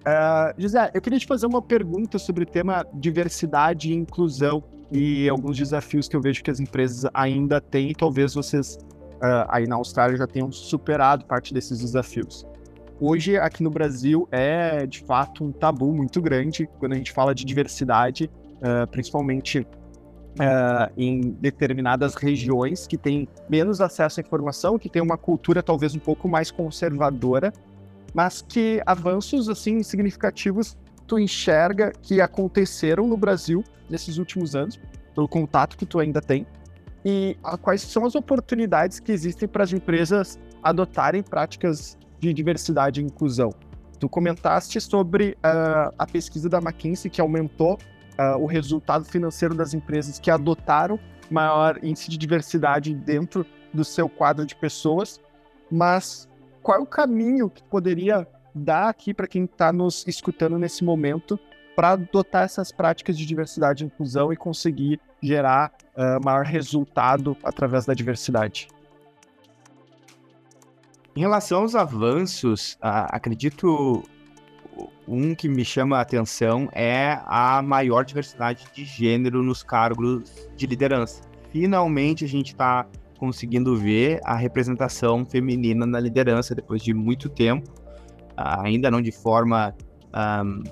Uh, 0.00 0.54
José, 0.56 0.90
eu 0.94 1.00
queria 1.00 1.18
te 1.18 1.26
fazer 1.26 1.46
uma 1.46 1.60
pergunta 1.60 2.18
sobre 2.18 2.44
o 2.44 2.46
tema 2.46 2.86
diversidade 2.94 3.90
e 3.90 3.94
inclusão 3.94 4.62
e 4.90 5.28
alguns 5.28 5.58
desafios 5.58 6.08
que 6.08 6.16
eu 6.16 6.22
vejo 6.22 6.42
que 6.42 6.50
as 6.50 6.58
empresas 6.58 7.08
ainda 7.12 7.60
têm 7.60 7.90
e 7.90 7.94
talvez 7.94 8.32
vocês 8.32 8.76
uh, 8.76 9.46
aí 9.48 9.66
na 9.66 9.76
Austrália 9.76 10.16
já 10.16 10.26
tenham 10.26 10.50
superado 10.50 11.26
parte 11.26 11.52
desses 11.52 11.80
desafios. 11.80 12.46
Hoje, 12.98 13.36
aqui 13.36 13.62
no 13.62 13.70
Brasil, 13.70 14.26
é 14.30 14.86
de 14.86 15.00
fato 15.00 15.44
um 15.44 15.52
tabu 15.52 15.92
muito 15.92 16.20
grande 16.20 16.68
quando 16.78 16.92
a 16.92 16.96
gente 16.96 17.12
fala 17.12 17.34
de 17.34 17.44
diversidade, 17.44 18.30
uh, 18.56 18.86
principalmente 18.90 19.66
em 20.96 21.20
determinadas 21.40 22.14
regiões 22.14 22.86
que 22.86 22.96
têm 22.96 23.28
menos 23.48 23.80
acesso 23.80 24.20
à 24.20 24.22
informação, 24.22 24.78
que 24.78 24.88
têm 24.88 25.02
uma 25.02 25.18
cultura 25.18 25.60
talvez 25.60 25.94
um 25.94 25.98
pouco 25.98 26.28
mais 26.28 26.52
conservadora, 26.52 27.52
mas 28.14 28.42
que 28.42 28.82
avanços 28.86 29.48
assim 29.48 29.82
significativos 29.82 30.76
tu 31.06 31.18
enxerga 31.18 31.92
que 32.02 32.20
aconteceram 32.20 33.06
no 33.06 33.16
Brasil 33.16 33.64
nesses 33.88 34.18
últimos 34.18 34.54
anos, 34.54 34.80
pelo 35.14 35.28
contato 35.28 35.76
que 35.76 35.84
tu 35.84 35.98
ainda 35.98 36.20
tem, 36.20 36.46
e 37.04 37.36
a, 37.42 37.56
quais 37.56 37.82
são 37.82 38.04
as 38.04 38.14
oportunidades 38.14 39.00
que 39.00 39.10
existem 39.10 39.48
para 39.48 39.64
as 39.64 39.72
empresas 39.72 40.38
adotarem 40.62 41.22
práticas 41.22 41.98
de 42.18 42.32
diversidade 42.32 43.00
e 43.00 43.04
inclusão. 43.04 43.50
Tu 43.98 44.08
comentaste 44.08 44.80
sobre 44.80 45.32
uh, 45.32 45.92
a 45.98 46.06
pesquisa 46.06 46.48
da 46.48 46.58
McKinsey 46.58 47.10
que 47.10 47.20
aumentou 47.20 47.74
uh, 47.74 48.38
o 48.38 48.46
resultado 48.46 49.04
financeiro 49.04 49.54
das 49.54 49.74
empresas 49.74 50.18
que 50.18 50.30
adotaram 50.30 50.98
maior 51.30 51.78
índice 51.82 52.10
de 52.10 52.18
diversidade 52.18 52.94
dentro 52.94 53.46
do 53.72 53.84
seu 53.84 54.08
quadro 54.08 54.44
de 54.44 54.54
pessoas, 54.56 55.20
mas 55.70 56.28
qual 56.62 56.78
é 56.78 56.80
o 56.80 56.86
caminho 56.86 57.48
que 57.48 57.62
poderia 57.64 58.26
dar 58.54 58.88
aqui 58.88 59.14
para 59.14 59.26
quem 59.26 59.44
está 59.44 59.72
nos 59.72 60.06
escutando 60.06 60.58
nesse 60.58 60.84
momento 60.84 61.38
para 61.76 61.90
adotar 61.90 62.44
essas 62.44 62.72
práticas 62.72 63.16
de 63.16 63.24
diversidade 63.24 63.84
e 63.84 63.86
inclusão 63.86 64.32
e 64.32 64.36
conseguir 64.36 65.00
gerar 65.22 65.72
uh, 65.96 66.22
maior 66.22 66.44
resultado 66.44 67.36
através 67.42 67.86
da 67.86 67.94
diversidade? 67.94 68.68
Em 71.16 71.20
relação 71.20 71.62
aos 71.62 71.74
avanços, 71.74 72.74
uh, 72.74 73.08
acredito 73.08 74.02
um 75.06 75.34
que 75.34 75.48
me 75.48 75.64
chama 75.64 75.98
a 75.98 76.00
atenção 76.00 76.68
é 76.72 77.20
a 77.26 77.60
maior 77.62 78.04
diversidade 78.04 78.66
de 78.72 78.84
gênero 78.84 79.42
nos 79.42 79.62
cargos 79.62 80.48
de 80.56 80.66
liderança. 80.66 81.22
Finalmente 81.50 82.24
a 82.24 82.28
gente 82.28 82.52
está 82.52 82.86
conseguindo 83.20 83.76
ver 83.76 84.18
a 84.24 84.34
representação 84.34 85.26
feminina 85.26 85.84
na 85.84 86.00
liderança 86.00 86.54
depois 86.54 86.82
de 86.82 86.94
muito 86.94 87.28
tempo, 87.28 87.70
uh, 88.30 88.64
ainda 88.64 88.90
não 88.90 89.02
de 89.02 89.12
forma 89.12 89.74
um, 90.42 90.62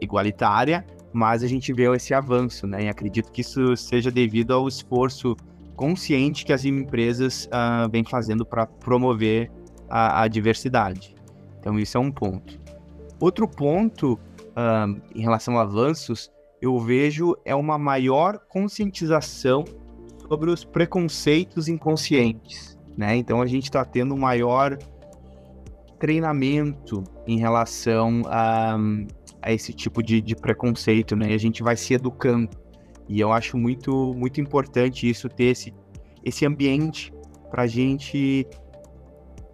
igualitária, 0.00 0.86
mas 1.12 1.42
a 1.42 1.48
gente 1.48 1.72
vê 1.72 1.92
esse 1.92 2.14
avanço, 2.14 2.68
né? 2.68 2.84
E 2.84 2.88
acredito 2.88 3.32
que 3.32 3.40
isso 3.40 3.76
seja 3.76 4.12
devido 4.12 4.54
ao 4.54 4.68
esforço 4.68 5.36
consciente 5.74 6.46
que 6.46 6.52
as 6.52 6.64
empresas 6.64 7.46
uh, 7.46 7.90
vêm 7.90 8.04
fazendo 8.04 8.46
para 8.46 8.64
promover 8.64 9.50
a, 9.88 10.22
a, 10.22 10.28
diversidade. 10.28 11.16
Então, 11.58 11.80
isso 11.80 11.98
é 11.98 12.00
um 12.00 12.12
ponto. 12.12 12.60
Outro 13.18 13.48
ponto 13.48 14.12
uh, 14.12 15.00
em 15.12 15.20
relação 15.20 15.58
a 15.58 15.62
avanços, 15.62 16.30
eu 16.62 16.78
vejo 16.78 17.34
é 17.44 17.56
uma 17.56 17.76
maior 17.76 18.38
conscientização 18.48 19.64
sobre 20.30 20.50
os 20.50 20.64
preconceitos 20.64 21.66
inconscientes, 21.66 22.78
né? 22.96 23.16
Então, 23.16 23.42
a 23.42 23.46
gente 23.46 23.64
está 23.64 23.84
tendo 23.84 24.14
um 24.14 24.18
maior 24.18 24.78
treinamento 25.98 27.02
em 27.26 27.38
relação 27.38 28.22
a 28.26 28.78
a 29.42 29.52
esse 29.52 29.72
tipo 29.72 30.02
de, 30.02 30.20
de 30.20 30.36
preconceito, 30.36 31.16
né? 31.16 31.30
E 31.30 31.34
a 31.34 31.38
gente 31.38 31.62
vai 31.62 31.76
se 31.76 31.94
educando. 31.94 32.50
E 33.08 33.20
eu 33.20 33.32
acho 33.32 33.56
muito, 33.56 34.14
muito 34.14 34.40
importante 34.40 35.08
isso, 35.08 35.28
ter 35.28 35.44
esse, 35.44 35.74
esse 36.24 36.46
ambiente 36.46 37.12
para 37.50 37.62
a 37.62 37.66
gente 37.66 38.46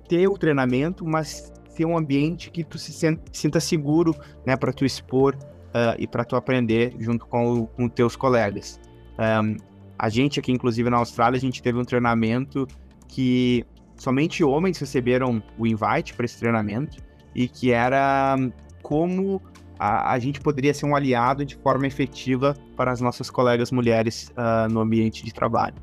ter 0.08 0.28
o 0.28 0.36
treinamento, 0.36 1.06
mas 1.06 1.52
ter 1.74 1.84
um 1.84 1.96
ambiente 1.96 2.50
que 2.50 2.62
tu 2.62 2.78
se 2.78 2.92
sinta 3.32 3.60
seguro, 3.60 4.14
né, 4.46 4.56
para 4.56 4.72
tu 4.72 4.84
expor 4.84 5.34
uh, 5.34 5.96
e 5.98 6.06
para 6.06 6.24
tu 6.24 6.36
aprender 6.36 6.94
junto 6.98 7.26
com, 7.26 7.66
com 7.66 7.88
teus 7.88 8.14
colegas. 8.16 8.80
Um, 9.18 9.56
a 9.98 10.08
gente 10.08 10.38
aqui, 10.38 10.52
inclusive 10.52 10.88
na 10.90 10.98
Austrália, 10.98 11.36
a 11.36 11.40
gente 11.40 11.62
teve 11.62 11.78
um 11.78 11.84
treinamento 11.84 12.66
que 13.08 13.64
somente 13.96 14.44
homens 14.44 14.78
receberam 14.78 15.42
o 15.58 15.66
invite 15.66 16.14
para 16.14 16.26
esse 16.26 16.38
treinamento 16.38 16.98
e 17.34 17.48
que 17.48 17.70
era 17.70 18.36
como 18.82 19.40
a, 19.78 20.12
a 20.12 20.18
gente 20.18 20.40
poderia 20.40 20.72
ser 20.74 20.86
um 20.86 20.94
aliado 20.94 21.44
de 21.44 21.56
forma 21.56 21.86
efetiva 21.86 22.54
para 22.76 22.90
as 22.90 23.00
nossas 23.00 23.30
colegas 23.30 23.70
mulheres 23.70 24.32
uh, 24.36 24.72
no 24.72 24.80
ambiente 24.80 25.24
de 25.24 25.32
trabalho. 25.32 25.76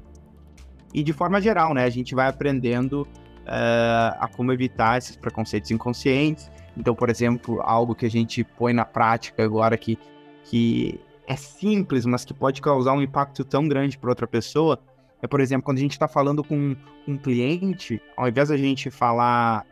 E 0.94 1.04
de 1.04 1.14
forma 1.14 1.42
geral, 1.42 1.74
né, 1.74 1.84
a 1.84 1.90
gente 1.90 2.14
vai 2.14 2.28
aprendendo 2.28 3.02
uh, 3.02 4.18
a 4.20 4.30
como 4.36 4.52
evitar 4.52 4.98
esses 4.98 5.16
preconceitos 5.16 5.72
inconscientes. 5.72 6.52
Então, 6.78 6.94
por 6.94 7.10
exemplo, 7.10 7.62
algo 7.62 7.96
que 7.96 8.06
a 8.06 8.10
gente 8.10 8.44
põe 8.44 8.74
na 8.74 8.86
prática 8.86 9.44
agora 9.44 9.78
que, 9.78 9.98
que 10.44 11.00
é 11.28 11.36
simples, 11.36 12.06
mas 12.06 12.26
que 12.26 12.34
pode 12.34 12.62
causar 12.62 12.94
um 12.94 13.02
impacto 13.02 13.44
tão 13.44 13.68
grande 13.68 13.98
para 13.98 14.10
outra 14.10 14.28
pessoa, 14.28 14.80
é, 15.22 15.28
por 15.28 15.40
exemplo, 15.40 15.64
quando 15.64 15.78
a 15.78 15.82
gente 15.82 15.94
está 15.94 16.08
falando 16.08 16.44
com 16.44 16.76
um 17.08 17.18
cliente, 17.18 18.02
ao 18.18 18.28
invés 18.28 18.50
da 18.50 18.58
gente 18.58 18.92
falar 18.92 19.66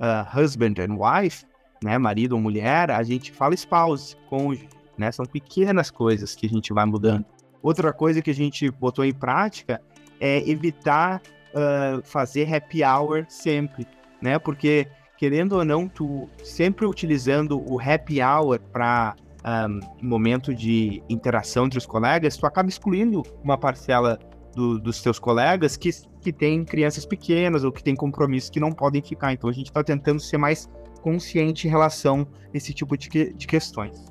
uh, 0.00 0.38
husband 0.38 0.74
and 0.78 0.96
wife, 0.96 1.44
né, 1.82 1.98
marido 1.98 2.32
ou 2.32 2.40
mulher, 2.40 2.90
a 2.90 3.02
gente 3.02 3.30
fala 3.30 3.54
spouse, 3.54 4.16
cônjuge, 4.30 4.66
né? 4.96 5.12
São 5.12 5.26
pequenas 5.26 5.90
coisas 5.90 6.34
que 6.34 6.46
a 6.46 6.48
gente 6.48 6.72
vai 6.72 6.86
mudando. 6.86 7.26
Outra 7.62 7.92
coisa 7.92 8.22
que 8.22 8.30
a 8.30 8.34
gente 8.34 8.70
botou 8.70 9.04
em 9.04 9.12
prática 9.12 9.82
é 10.18 10.48
evitar 10.48 11.20
uh, 11.52 12.02
fazer 12.02 12.52
happy 12.54 12.82
hour 12.82 13.26
sempre, 13.28 13.86
né? 14.22 14.38
Porque 14.38 14.88
querendo 15.18 15.52
ou 15.54 15.64
não, 15.64 15.86
tu 15.86 16.28
sempre 16.42 16.86
utilizando 16.86 17.62
o 17.70 17.78
happy 17.78 18.22
hour 18.22 18.58
para 18.72 19.14
um, 19.44 20.06
momento 20.06 20.54
de 20.54 21.02
interação 21.08 21.66
entre 21.66 21.78
os 21.78 21.86
colegas, 21.86 22.36
tu 22.36 22.46
acaba 22.46 22.68
excluindo 22.68 23.22
uma 23.42 23.58
parcela 23.58 24.18
do, 24.54 24.78
dos 24.78 25.02
teus 25.02 25.18
colegas 25.18 25.76
que, 25.76 25.90
que 26.20 26.32
tem 26.32 26.64
crianças 26.64 27.04
pequenas 27.04 27.64
ou 27.64 27.72
que 27.72 27.82
tem 27.82 27.94
compromissos 27.94 28.50
que 28.50 28.60
não 28.60 28.72
podem 28.72 29.02
ficar. 29.02 29.32
Então 29.32 29.50
a 29.50 29.52
gente 29.52 29.66
está 29.66 29.82
tentando 29.82 30.20
ser 30.20 30.38
mais 30.38 30.68
consciente 31.02 31.66
em 31.66 31.70
relação 31.70 32.26
a 32.52 32.56
esse 32.56 32.72
tipo 32.72 32.96
de, 32.96 33.10
que, 33.10 33.32
de 33.34 33.46
questões. 33.46 34.06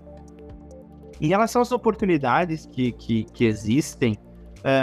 Em 1.20 1.28
relação 1.28 1.62
às 1.62 1.72
oportunidades 1.72 2.66
que, 2.66 2.92
que, 2.92 3.24
que 3.26 3.46
existem, 3.46 4.18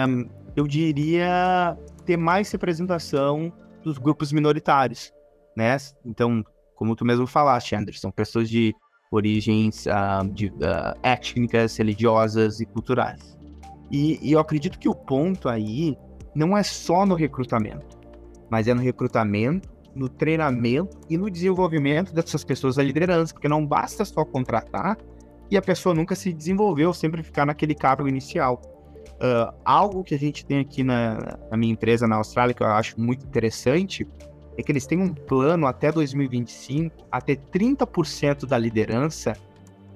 um, 0.08 0.28
eu 0.56 0.66
diria 0.66 1.76
ter 2.04 2.16
mais 2.16 2.50
representação 2.50 3.52
dos 3.82 3.98
grupos 3.98 4.32
minoritários, 4.32 5.12
né? 5.56 5.76
Então, 6.04 6.44
como 6.74 6.96
tu 6.96 7.04
mesmo 7.04 7.26
falaste, 7.26 7.74
Anderson, 7.74 8.10
pessoas 8.10 8.48
de 8.48 8.74
origens 9.10 9.86
uh, 9.86 10.26
de, 10.28 10.46
uh, 10.46 10.98
étnicas, 11.02 11.76
religiosas 11.76 12.60
e 12.60 12.66
culturais. 12.66 13.36
E, 13.90 14.18
e, 14.22 14.32
eu 14.32 14.38
acredito 14.38 14.78
que 14.78 14.88
o 14.88 14.94
ponto 14.94 15.48
aí 15.48 15.96
não 16.34 16.56
é 16.56 16.62
só 16.62 17.04
no 17.04 17.14
recrutamento, 17.14 17.98
mas 18.48 18.68
é 18.68 18.74
no 18.74 18.80
recrutamento 18.80 19.68
no 19.94 20.08
treinamento 20.08 20.98
e 21.08 21.16
no 21.16 21.30
desenvolvimento 21.30 22.12
dessas 22.14 22.44
pessoas 22.44 22.76
da 22.76 22.82
liderança, 22.82 23.32
porque 23.32 23.48
não 23.48 23.66
basta 23.66 24.04
só 24.04 24.24
contratar 24.24 24.96
e 25.50 25.56
a 25.56 25.62
pessoa 25.62 25.94
nunca 25.94 26.14
se 26.14 26.32
desenvolveu, 26.32 26.92
sempre 26.92 27.22
ficar 27.22 27.44
naquele 27.44 27.74
cargo 27.74 28.08
inicial. 28.08 28.60
Uh, 29.16 29.52
algo 29.64 30.04
que 30.04 30.14
a 30.14 30.18
gente 30.18 30.46
tem 30.46 30.60
aqui 30.60 30.82
na, 30.82 31.38
na, 31.50 31.56
minha 31.56 31.72
empresa 31.72 32.06
na 32.06 32.16
Austrália, 32.16 32.54
que 32.54 32.62
eu 32.62 32.66
acho 32.68 32.98
muito 33.00 33.26
interessante, 33.26 34.06
é 34.60 34.62
que 34.62 34.70
eles 34.72 34.86
têm 34.86 35.00
um 35.00 35.12
plano 35.12 35.66
até 35.66 35.90
2025 35.90 37.06
a 37.10 37.20
ter 37.20 37.38
30% 37.52 38.46
da 38.46 38.56
liderança 38.58 39.32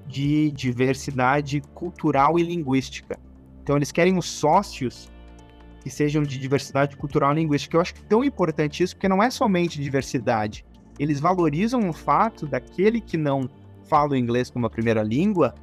de 0.06 0.50
diversidade 0.50 1.60
cultural 1.74 2.38
e 2.38 2.42
linguística. 2.42 3.18
Então, 3.62 3.76
eles 3.76 3.92
querem 3.92 4.18
os 4.18 4.26
sócios 4.26 5.10
que 5.80 5.90
sejam 5.90 6.22
de 6.22 6.38
diversidade 6.38 6.96
cultural 6.96 7.32
e 7.32 7.36
linguística. 7.36 7.76
Eu 7.76 7.80
acho 7.80 7.94
que 7.94 8.00
é 8.00 8.06
tão 8.06 8.24
importante 8.24 8.82
isso, 8.82 8.94
porque 8.94 9.08
não 9.08 9.22
é 9.22 9.30
somente 9.30 9.80
diversidade. 9.80 10.64
Eles 10.98 11.20
valorizam 11.20 11.88
o 11.88 11.92
fato 11.92 12.46
daquele 12.46 13.00
que 13.00 13.16
não 13.16 13.48
fala 13.84 14.12
o 14.12 14.16
inglês 14.16 14.50
como 14.50 14.66
a 14.66 14.70
primeira 14.70 15.02
língua, 15.02 15.54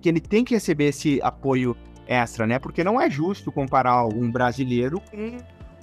que 0.00 0.08
ele 0.08 0.20
tem 0.20 0.44
que 0.44 0.54
receber 0.54 0.86
esse 0.86 1.20
apoio 1.22 1.76
extra, 2.06 2.46
né? 2.46 2.58
Porque 2.58 2.84
não 2.84 3.00
é 3.00 3.10
justo 3.10 3.50
comparar 3.50 4.06
um 4.06 4.30
brasileiro 4.30 5.00
com 5.10 5.36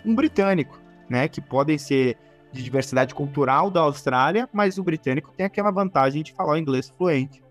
um 0.06 0.16
britânico, 0.16 0.80
né? 1.10 1.28
Que 1.28 1.42
podem 1.42 1.78
ser 1.78 2.18
de 2.52 2.64
diversidade 2.64 3.14
cultural 3.14 3.70
da 3.70 3.82
Austrália, 3.82 4.50
mas 4.54 4.78
o 4.78 4.84
britânico 4.84 5.32
tem 5.36 5.46
aquela 5.46 5.72
vantagem 5.72 6.24
de 6.24 6.34
falar 6.34 6.54
o 6.54 6.58
inglês 6.58 6.94
fluente. 6.98 7.44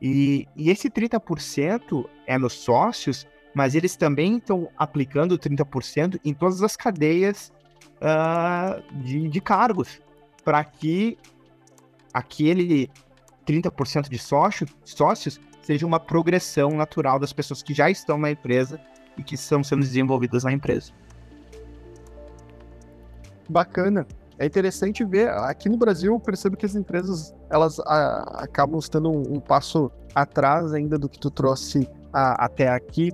E, 0.00 0.46
e 0.54 0.70
esse 0.70 0.90
30% 0.90 2.04
é 2.26 2.36
nos 2.36 2.52
sócios, 2.52 3.26
mas 3.54 3.74
eles 3.74 3.96
também 3.96 4.36
estão 4.36 4.68
aplicando 4.76 5.38
30% 5.38 6.20
em 6.24 6.34
todas 6.34 6.62
as 6.62 6.76
cadeias 6.76 7.52
uh, 7.96 8.82
de, 9.02 9.28
de 9.28 9.40
cargos, 9.40 10.00
para 10.44 10.62
que 10.62 11.16
aquele 12.12 12.90
30% 13.46 14.08
de 14.08 14.18
sócio, 14.18 14.66
sócios 14.84 15.40
seja 15.62 15.86
uma 15.86 15.98
progressão 15.98 16.70
natural 16.70 17.18
das 17.18 17.32
pessoas 17.32 17.62
que 17.62 17.72
já 17.72 17.90
estão 17.90 18.18
na 18.18 18.30
empresa 18.30 18.78
e 19.16 19.22
que 19.22 19.34
estão 19.34 19.64
sendo 19.64 19.80
desenvolvidas 19.80 20.44
na 20.44 20.52
empresa. 20.52 20.92
Bacana. 23.48 24.06
É 24.38 24.46
interessante 24.46 25.04
ver, 25.04 25.28
aqui 25.28 25.68
no 25.68 25.76
Brasil, 25.76 26.12
eu 26.12 26.18
percebo 26.18 26.56
que 26.56 26.66
as 26.66 26.74
empresas, 26.74 27.32
elas 27.48 27.78
a, 27.80 27.84
ah, 27.84 28.44
acabam 28.44 28.78
estando 28.78 29.08
um, 29.08 29.36
um, 29.36 29.40
passo 29.40 29.92
atrás 30.12 30.72
ainda 30.74 30.98
do 30.98 31.08
que 31.08 31.20
tu 31.20 31.30
trouxe 31.30 31.88
a, 32.12 32.44
até 32.44 32.68
aqui. 32.68 33.12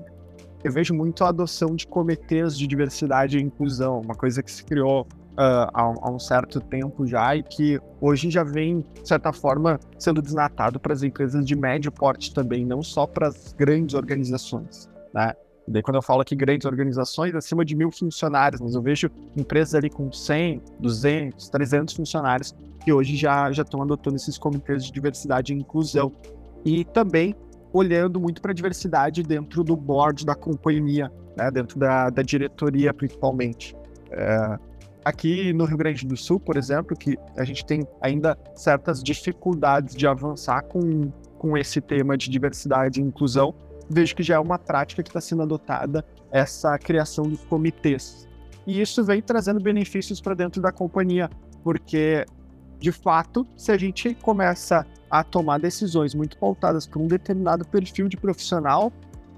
Eu 0.64 0.72
vejo 0.72 0.94
muito 0.94 1.22
a 1.22 1.28
adoção 1.28 1.76
de 1.76 1.86
comitês 1.86 2.56
de 2.56 2.66
diversidade 2.66 3.38
e 3.38 3.42
inclusão, 3.42 4.00
uma 4.00 4.14
coisa 4.14 4.42
que 4.42 4.50
se 4.50 4.64
criou 4.64 5.06
uh, 5.32 5.70
há, 5.74 5.82
há, 5.82 6.10
um 6.10 6.18
certo 6.18 6.60
tempo 6.60 7.06
já 7.06 7.36
e 7.36 7.42
que 7.42 7.80
hoje 8.00 8.30
já 8.30 8.42
vem, 8.42 8.84
de 9.02 9.08
certa 9.08 9.32
forma, 9.32 9.78
sendo 9.98 10.22
desnatado 10.22 10.80
para 10.80 10.92
as 10.92 11.02
empresas 11.02 11.44
de 11.44 11.54
médio 11.54 11.92
porte 11.92 12.32
também, 12.32 12.64
não 12.64 12.82
só 12.82 13.06
para 13.06 13.28
as 13.28 13.52
grandes 13.52 13.94
organizações. 13.94 14.88
Né? 15.12 15.34
Daí, 15.70 15.82
quando 15.82 15.96
eu 15.96 16.02
falo 16.02 16.20
aqui 16.20 16.34
grandes 16.34 16.66
organizações, 16.66 17.34
acima 17.34 17.64
de 17.64 17.76
mil 17.76 17.90
funcionários, 17.92 18.60
mas 18.60 18.74
eu 18.74 18.82
vejo 18.82 19.08
empresas 19.36 19.74
ali 19.74 19.88
com 19.88 20.10
100, 20.10 20.60
200, 20.80 21.48
300 21.48 21.94
funcionários 21.94 22.54
que 22.84 22.92
hoje 22.92 23.16
já, 23.16 23.52
já 23.52 23.62
estão 23.62 23.80
adotando 23.80 24.16
esses 24.16 24.36
comitês 24.36 24.84
de 24.84 24.92
diversidade 24.92 25.52
e 25.52 25.56
inclusão. 25.56 26.12
E 26.64 26.84
também 26.84 27.36
olhando 27.72 28.20
muito 28.20 28.42
para 28.42 28.50
a 28.50 28.54
diversidade 28.54 29.22
dentro 29.22 29.62
do 29.62 29.76
board 29.76 30.26
da 30.26 30.34
companhia, 30.34 31.10
né, 31.36 31.50
dentro 31.50 31.78
da, 31.78 32.10
da 32.10 32.22
diretoria 32.22 32.92
principalmente. 32.92 33.76
É, 34.10 34.58
aqui 35.04 35.52
no 35.52 35.64
Rio 35.66 35.76
Grande 35.76 36.04
do 36.04 36.16
Sul, 36.16 36.40
por 36.40 36.56
exemplo, 36.56 36.96
que 36.96 37.16
a 37.36 37.44
gente 37.44 37.64
tem 37.64 37.86
ainda 38.00 38.36
certas 38.56 39.02
dificuldades 39.02 39.94
de 39.94 40.06
avançar 40.06 40.62
com, 40.62 41.12
com 41.38 41.56
esse 41.56 41.80
tema 41.80 42.16
de 42.16 42.28
diversidade 42.28 43.00
e 43.00 43.04
inclusão, 43.04 43.54
vejo 43.90 44.14
que 44.14 44.22
já 44.22 44.36
é 44.36 44.38
uma 44.38 44.58
prática 44.58 45.02
que 45.02 45.08
está 45.10 45.20
sendo 45.20 45.42
adotada 45.42 46.04
essa 46.30 46.78
criação 46.78 47.24
dos 47.24 47.44
comitês. 47.44 48.28
E 48.66 48.80
isso 48.80 49.04
vem 49.04 49.20
trazendo 49.20 49.60
benefícios 49.60 50.20
para 50.20 50.34
dentro 50.34 50.62
da 50.62 50.70
companhia, 50.70 51.28
porque 51.64 52.24
de 52.78 52.92
fato, 52.92 53.46
se 53.56 53.70
a 53.70 53.76
gente 53.76 54.14
começa 54.14 54.86
a 55.10 55.22
tomar 55.22 55.58
decisões 55.58 56.14
muito 56.14 56.38
pautadas 56.38 56.86
por 56.86 57.02
um 57.02 57.06
determinado 57.06 57.66
perfil 57.66 58.08
de 58.08 58.16
profissional, 58.16 58.90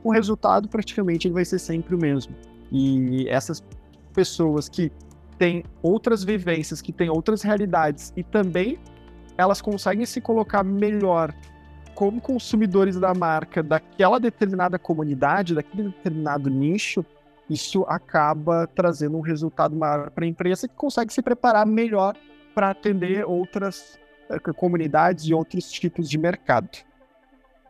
o 0.04 0.12
resultado 0.12 0.68
praticamente 0.68 1.28
vai 1.28 1.44
ser 1.44 1.58
sempre 1.58 1.94
o 1.94 1.98
mesmo. 1.98 2.34
E 2.70 3.28
essas 3.28 3.62
pessoas 4.14 4.68
que 4.68 4.92
têm 5.38 5.64
outras 5.82 6.22
vivências, 6.22 6.80
que 6.80 6.92
têm 6.92 7.10
outras 7.10 7.42
realidades 7.42 8.12
e 8.16 8.22
também 8.22 8.78
elas 9.36 9.60
conseguem 9.60 10.06
se 10.06 10.20
colocar 10.20 10.62
melhor 10.62 11.34
como 12.02 12.20
consumidores 12.20 12.98
da 12.98 13.14
marca 13.14 13.62
daquela 13.62 14.18
determinada 14.18 14.76
comunidade, 14.76 15.54
daquele 15.54 15.84
determinado 15.84 16.50
nicho, 16.50 17.06
isso 17.48 17.84
acaba 17.86 18.66
trazendo 18.74 19.16
um 19.16 19.20
resultado 19.20 19.76
maior 19.76 20.10
para 20.10 20.24
a 20.24 20.26
empresa 20.26 20.66
que 20.66 20.74
consegue 20.74 21.12
se 21.12 21.22
preparar 21.22 21.64
melhor 21.64 22.16
para 22.56 22.70
atender 22.70 23.24
outras 23.24 24.00
uh, 24.28 24.52
comunidades 24.52 25.26
e 25.26 25.32
outros 25.32 25.70
tipos 25.70 26.10
de 26.10 26.18
mercado. 26.18 26.76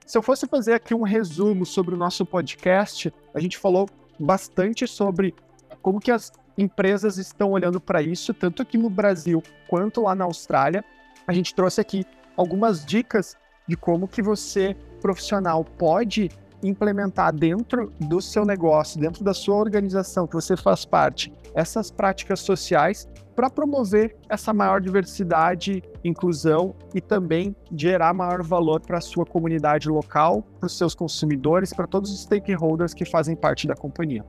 Se 0.06 0.16
eu 0.16 0.22
fosse 0.22 0.46
fazer 0.46 0.72
aqui 0.72 0.94
um 0.94 1.02
resumo 1.02 1.66
sobre 1.66 1.94
o 1.94 1.98
nosso 1.98 2.24
podcast, 2.24 3.12
a 3.34 3.38
gente 3.38 3.58
falou 3.58 3.86
bastante 4.18 4.86
sobre 4.86 5.34
como 5.82 6.00
que 6.00 6.10
as 6.10 6.32
empresas 6.56 7.18
estão 7.18 7.50
olhando 7.50 7.78
para 7.78 8.00
isso, 8.00 8.32
tanto 8.32 8.62
aqui 8.62 8.78
no 8.78 8.88
Brasil 8.88 9.42
quanto 9.68 10.00
lá 10.00 10.14
na 10.14 10.24
Austrália. 10.24 10.82
A 11.26 11.34
gente 11.34 11.54
trouxe 11.54 11.82
aqui 11.82 12.06
algumas 12.34 12.82
dicas 12.82 13.36
de 13.68 13.76
como 13.76 14.08
que 14.08 14.22
você, 14.22 14.76
profissional, 15.00 15.64
pode 15.64 16.30
implementar 16.62 17.34
dentro 17.34 17.92
do 17.98 18.20
seu 18.20 18.44
negócio, 18.44 19.00
dentro 19.00 19.24
da 19.24 19.34
sua 19.34 19.56
organização 19.56 20.26
que 20.26 20.34
você 20.34 20.56
faz 20.56 20.84
parte, 20.84 21.32
essas 21.54 21.90
práticas 21.90 22.40
sociais 22.40 23.08
para 23.34 23.50
promover 23.50 24.16
essa 24.28 24.52
maior 24.52 24.80
diversidade, 24.80 25.82
inclusão 26.04 26.74
e 26.94 27.00
também 27.00 27.56
gerar 27.74 28.12
maior 28.12 28.42
valor 28.42 28.80
para 28.80 28.98
a 28.98 29.00
sua 29.00 29.24
comunidade 29.24 29.88
local, 29.88 30.42
para 30.60 30.66
os 30.66 30.76
seus 30.76 30.94
consumidores, 30.94 31.72
para 31.72 31.86
todos 31.86 32.12
os 32.12 32.22
stakeholders 32.22 32.94
que 32.94 33.04
fazem 33.04 33.34
parte 33.34 33.66
da 33.66 33.74
companhia. 33.74 34.24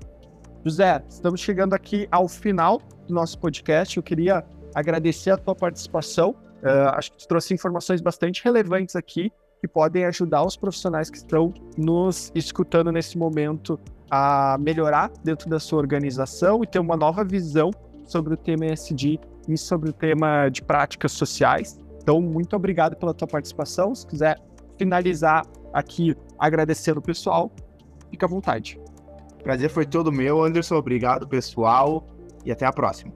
José, 0.64 1.04
estamos 1.10 1.42
chegando 1.42 1.74
aqui 1.74 2.08
ao 2.10 2.28
final 2.28 2.82
do 3.08 3.14
nosso 3.14 3.38
podcast. 3.38 3.98
Eu 3.98 4.04
queria 4.04 4.46
agradecer 4.74 5.32
a 5.32 5.38
tua 5.38 5.54
participação. 5.54 6.36
Uh, 6.64 6.96
acho 6.96 7.12
que 7.12 7.18
tu 7.18 7.28
trouxe 7.28 7.54
informações 7.54 8.00
bastante 8.00 8.42
relevantes 8.44 8.96
aqui 8.96 9.32
que 9.60 9.68
podem 9.68 10.06
ajudar 10.06 10.46
os 10.46 10.56
profissionais 10.56 11.10
que 11.10 11.18
estão 11.18 11.54
nos 11.78 12.32
escutando 12.34 12.92
nesse 12.92 13.18
momento 13.18 13.80
a 14.10 14.58
melhorar 14.60 15.12
dentro 15.24 15.50
da 15.50 15.60
sua 15.60 15.80
organização 15.80 16.64
e 16.64 16.68
ter 16.68 16.80
uma 16.80 16.96
nova 16.96 17.24
visão 17.24 17.72
sobre 18.06 18.34
o 18.34 18.38
tema 18.38 18.66
ESG 18.66 19.20
e 19.48 19.58
sobre 19.58 19.90
o 19.90 19.94
tema 19.94 20.50
de 20.50 20.62
práticas 20.62 21.12
sociais. 21.14 21.80
Então, 22.02 22.22
muito 22.22 22.56
obrigado 22.56 22.96
pela 22.96 23.14
tua 23.14 23.28
participação. 23.28 23.96
Se 23.96 24.06
quiser 24.06 24.38
finalizar 24.78 25.46
aqui 25.74 26.16
agradecendo 26.38 27.00
o 27.00 27.04
pessoal, 27.04 27.52
fica 28.12 28.26
à 28.26 28.30
vontade. 28.30 28.80
Prazer 29.42 29.70
foi 29.70 29.86
todo 29.86 30.12
meu, 30.12 30.44
Anderson. 30.44 30.76
Obrigado, 30.76 31.28
pessoal, 31.28 32.06
e 32.46 32.52
até 32.52 32.66
a 32.66 32.72
próxima. 32.72 33.12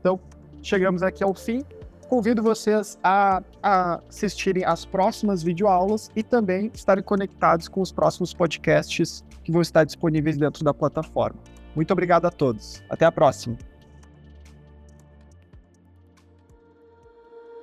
Então, 0.00 0.20
chegamos 0.62 1.02
aqui 1.02 1.24
ao 1.24 1.34
fim. 1.34 1.62
Convido 2.08 2.42
vocês 2.42 2.98
a, 3.04 3.42
a 3.62 4.00
assistirem 4.08 4.64
às 4.64 4.86
próximas 4.86 5.42
videoaulas 5.42 6.10
e 6.16 6.22
também 6.22 6.70
estarem 6.72 7.04
conectados 7.04 7.68
com 7.68 7.82
os 7.82 7.92
próximos 7.92 8.32
podcasts 8.32 9.22
que 9.44 9.52
vão 9.52 9.60
estar 9.60 9.84
disponíveis 9.84 10.38
dentro 10.38 10.64
da 10.64 10.72
plataforma. 10.72 11.38
Muito 11.76 11.90
obrigado 11.92 12.24
a 12.24 12.30
todos. 12.30 12.82
Até 12.88 13.04
a 13.04 13.12
próxima. 13.12 13.58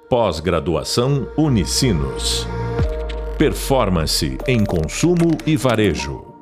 Pós-graduação 0.08 1.28
Unicinos. 1.36 2.46
Performance 3.40 4.38
em 4.48 4.64
consumo 4.64 5.32
e 5.46 5.58
varejo. 5.58 6.35